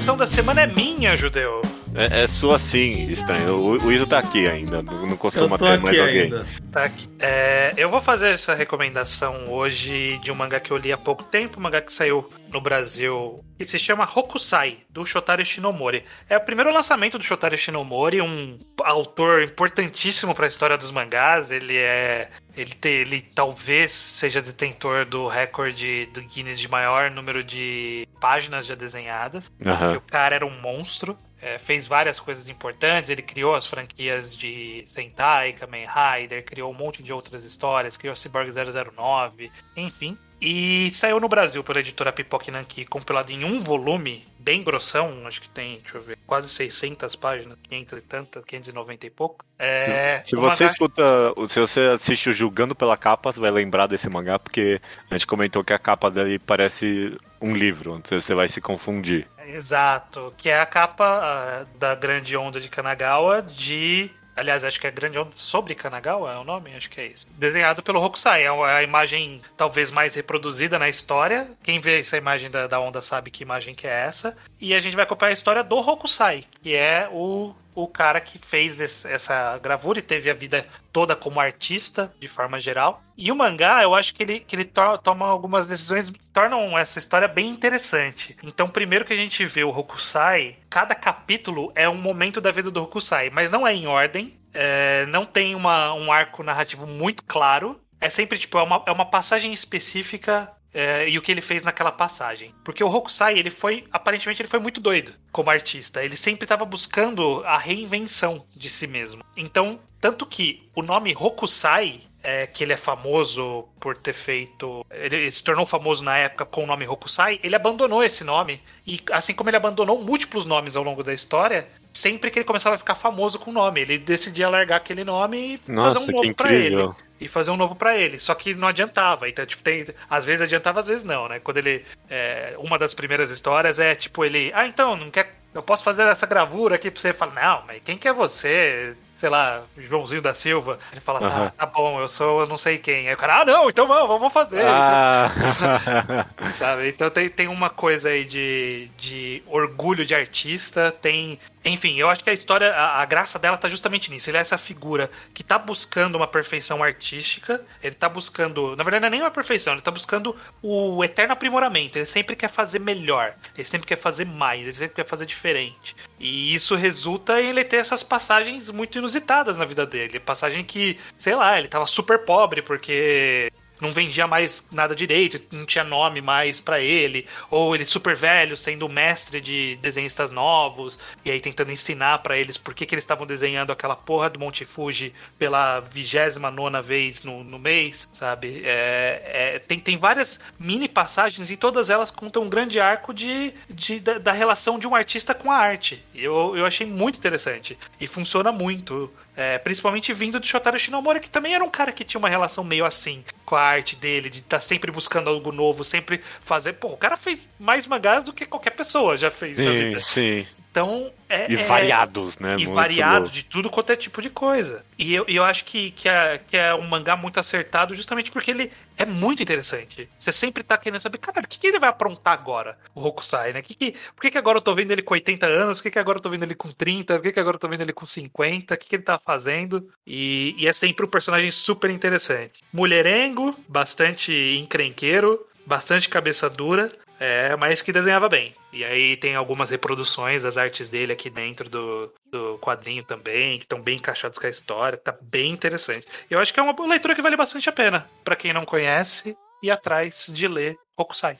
[0.10, 1.69] Recomendação da semana é minha, judeu.
[1.96, 3.56] É, é sua sim, estranho.
[3.56, 6.22] O, o Iso tá aqui ainda, não, costuma ter mais alguém.
[6.24, 6.46] ainda.
[6.72, 7.10] Tá aqui.
[7.20, 11.24] É, eu vou fazer essa recomendação hoje de um mangá que eu li há pouco
[11.24, 16.04] tempo, um mangá que saiu no Brasil, que se chama Hokusai, do Shotaro Shinomori.
[16.30, 21.50] É o primeiro lançamento do Shotaro Shinomori, um autor importantíssimo para a história dos mangás.
[21.52, 27.44] Ele é ele, te- ele talvez seja detentor do recorde do Guinness de maior número
[27.44, 29.50] de páginas já desenhadas.
[29.64, 29.98] E Aham.
[29.98, 31.18] o cara era um monstro.
[31.42, 33.10] É, fez várias coisas importantes.
[33.10, 38.16] Ele criou as franquias de Sentai, Kamen Rider, criou um monte de outras histórias, criou
[38.16, 40.18] Cyborg 009, enfim.
[40.42, 45.42] E saiu no Brasil pela editora Pipoque Nanki, compilado em um volume, bem grossão, acho
[45.42, 49.46] que tem, deixa eu ver, quase 600 páginas, 500 e tantas, 590 e pouco.
[49.60, 51.04] É, Se você mangá- escuta,
[51.48, 55.28] se você assiste o Julgando pela Capa, você vai lembrar desse mangá, porque a gente
[55.28, 59.28] comentou que a capa dele parece um livro, onde você vai se confundir.
[59.46, 64.10] Exato, que é a capa ah, da Grande Onda de Kanagawa de.
[64.40, 66.74] Aliás, acho que é Grande Onda sobre Kanagawa, é o nome?
[66.74, 67.28] Acho que é isso.
[67.38, 68.44] Desenhado pelo Hokusai.
[68.44, 71.50] É a imagem talvez mais reproduzida na história.
[71.62, 74.38] Quem vê essa imagem da, da onda sabe que imagem que é essa.
[74.60, 77.54] E a gente vai acompanhar a história do Hokusai, que é o,
[77.84, 82.28] o cara que fez esse- essa gravura e teve a vida toda como artista, de
[82.28, 83.02] forma geral.
[83.18, 86.78] E o mangá, eu acho que ele, que ele to- toma algumas decisões que tornam
[86.78, 88.36] essa história bem interessante.
[88.44, 92.72] Então, primeiro que a gente vê o Hokusai, cada capítulo é um momento da vida
[92.72, 97.24] do Hokusai, mas não é em ordem, é, não tem uma, um arco narrativo muito
[97.24, 97.80] claro.
[98.02, 101.64] É sempre, tipo, é uma, é uma passagem específica é, e o que ele fez
[101.64, 102.54] naquela passagem.
[102.64, 106.04] Porque o Hokusai, ele foi, aparentemente, ele foi muito doido como artista.
[106.04, 109.24] Ele sempre estava buscando a reinvenção de si mesmo.
[109.36, 114.86] Então, tanto que o nome Hokusai, é, que ele é famoso por ter feito.
[114.92, 118.62] Ele se tornou famoso na época com o nome Hokusai, ele abandonou esse nome.
[118.86, 121.68] E assim como ele abandonou múltiplos nomes ao longo da história.
[121.94, 125.56] Sempre que ele começava a ficar famoso com o nome, ele decidia largar aquele nome
[125.56, 126.90] e Nossa, fazer um novo pra ele.
[127.20, 128.20] E fazer um novo pra ele.
[128.20, 129.28] Só que não adiantava.
[129.28, 129.86] Então, tipo, tem.
[130.10, 131.40] Às vezes adiantava, às vezes não, né?
[131.40, 131.86] Quando ele.
[132.10, 134.52] é, uma das primeiras histórias é tipo ele.
[134.54, 135.36] Ah, então, não quer.
[135.54, 137.12] Eu posso fazer essa gravura aqui pra você?
[137.12, 138.94] Fala, não, mas quem que é você?
[139.20, 140.80] Sei lá, Joãozinho da Silva.
[140.94, 141.52] Ele fala, tá, Aham.
[141.58, 143.10] tá bom, eu sou eu não sei quem.
[143.10, 144.64] Aí o cara, ah, não, então vamos, vamos fazer.
[144.66, 146.88] Ah, Então, sabe?
[146.88, 151.38] Então tem, tem uma coisa aí de, de orgulho de artista, tem.
[151.66, 154.30] Enfim, eu acho que a história, a, a graça dela tá justamente nisso.
[154.30, 158.74] Ele é essa figura que tá buscando uma perfeição artística, ele tá buscando.
[158.78, 161.98] Na verdade, não é nem uma perfeição, ele tá buscando o eterno aprimoramento.
[161.98, 165.94] Ele sempre quer fazer melhor, ele sempre quer fazer mais, ele sempre quer fazer diferente.
[166.18, 170.20] E isso resulta em ele ter essas passagens muito inusitadas na vida dele.
[170.20, 175.66] Passagem que, sei lá, ele tava super pobre porque não vendia mais nada direito, não
[175.66, 181.32] tinha nome mais pra ele, ou ele super velho, sendo mestre de desenhistas novos, e
[181.32, 184.66] aí tentando ensinar pra eles por que, que eles estavam desenhando aquela porra do Monte
[184.66, 188.62] Fuji pela vigésima nona vez no, no mês, sabe?
[188.66, 193.54] É, é, tem, tem várias mini passagens e todas elas contam um grande arco de,
[193.70, 196.04] de da, da relação de um artista com a arte.
[196.14, 197.78] Eu, eu achei muito interessante.
[198.00, 199.12] E funciona muito.
[199.40, 202.62] É, principalmente vindo do Shotaro Shinomori, que também era um cara que tinha uma relação
[202.62, 206.74] meio assim com a arte dele, de estar tá sempre buscando algo novo, sempre fazer.
[206.74, 210.02] Pô, o cara fez mais mangás do que qualquer pessoa já fez na sim, vida.
[210.02, 210.48] sim.
[210.72, 211.52] Então, é.
[211.52, 212.54] E é- variados, né?
[212.54, 213.32] e Muito variado louco.
[213.32, 214.86] de tudo quanto é tipo de coisa.
[214.98, 218.52] E eu, eu acho que, que, é, que é um mangá muito acertado justamente porque
[218.52, 220.08] ele é muito interessante.
[220.18, 223.52] Você sempre tá querendo saber, caralho, o que, que ele vai aprontar agora, o Hokusai,
[223.52, 223.62] né?
[223.62, 225.78] Que que, por que, que agora eu tô vendo ele com 80 anos?
[225.78, 227.16] Por que, que agora eu tô vendo ele com 30?
[227.16, 228.74] Por que, que agora eu tô vendo ele com 50?
[228.74, 229.90] O que, que ele tá fazendo?
[230.06, 232.62] E, e é sempre um personagem super interessante.
[232.72, 236.92] Mulherengo, bastante encrenqueiro, bastante cabeça dura.
[237.20, 238.54] É, mas que desenhava bem.
[238.72, 243.66] E aí tem algumas reproduções das artes dele aqui dentro do, do quadrinho também, que
[243.66, 246.08] estão bem encaixados com a história, tá bem interessante.
[246.30, 249.36] Eu acho que é uma leitura que vale bastante a pena, para quem não conhece,
[249.62, 251.38] ir atrás de ler Hokusai.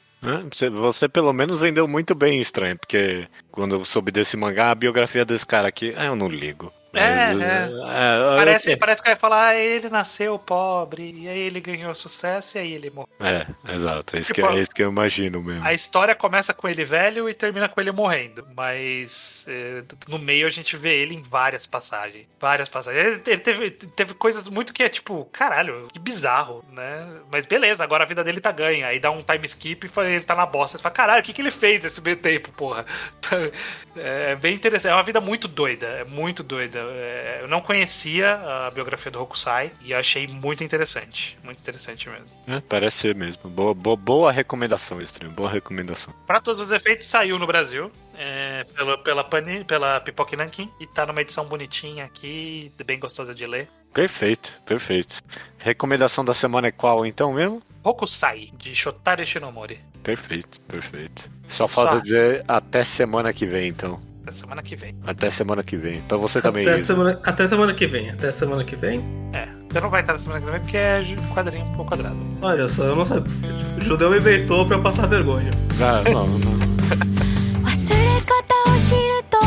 [0.52, 4.76] Você, você pelo menos vendeu muito bem estranho, porque quando eu soube desse mangá, a
[4.76, 6.74] biografia desse cara aqui, ah, eu não ligo.
[6.94, 7.70] É, Mas, é.
[7.72, 12.58] é parece, parece que vai falar, ah, ele nasceu pobre, e aí ele ganhou sucesso,
[12.58, 13.10] e aí ele morreu.
[13.20, 14.16] É, exato.
[14.16, 15.66] É isso, tipo, que, é isso que eu imagino mesmo.
[15.66, 18.48] A história começa com ele velho e termina com ele morrendo.
[18.56, 22.26] Mas é, no meio a gente vê ele em várias passagens.
[22.40, 23.06] Várias passagens.
[23.06, 27.08] Ele, ele teve, teve coisas muito que é tipo, caralho, que bizarro, né?
[27.32, 28.88] Mas beleza, agora a vida dele tá ganha.
[28.88, 30.78] Aí dá um time skip e ele tá na bosta.
[30.78, 32.86] Você fala, caralho, o que, que ele fez esse meio tempo, porra?
[33.96, 34.92] É bem interessante.
[34.92, 35.86] É uma vida muito doida.
[35.88, 36.79] É muito doida.
[36.80, 41.38] É, eu não conhecia a biografia do Hokusai e achei muito interessante.
[41.44, 42.26] Muito interessante mesmo.
[42.48, 43.50] É, parece ser mesmo.
[43.50, 45.34] Boa, boa, boa recomendação, Estranho.
[45.34, 46.14] Boa recomendação.
[46.26, 47.92] Para todos os efeitos, saiu no Brasil.
[48.18, 50.70] É, pela, pela, Pani, pela Pipoque Nankin.
[50.80, 53.70] E tá numa edição bonitinha aqui, bem gostosa de ler.
[53.94, 55.16] Perfeito, perfeito.
[55.58, 57.62] Recomendação da semana é qual então mesmo?
[57.84, 59.80] Hokusai, de Shotari Shinomori.
[60.04, 61.30] Perfeito, perfeito.
[61.48, 64.00] Só, Só falta dizer até semana que vem, então.
[64.29, 64.97] Até semana que vem.
[65.07, 66.01] Até semana que vem.
[66.03, 66.67] Pra você também.
[66.67, 68.11] Até, semana, até semana que vem.
[68.11, 69.03] Até semana que vem.
[69.35, 69.47] É.
[69.71, 72.17] Você não vai estar na semana que vem porque é quadrinho por quadrado.
[72.41, 73.33] Olha só, eu não sabia.
[73.77, 75.51] O judeu me inventou pra eu passar vergonha.
[75.81, 76.55] Ah, não, não.
[77.65, 79.01] 忘れ方を知る
[79.31, 79.39] と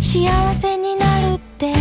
[0.00, 1.72] 幸せになるって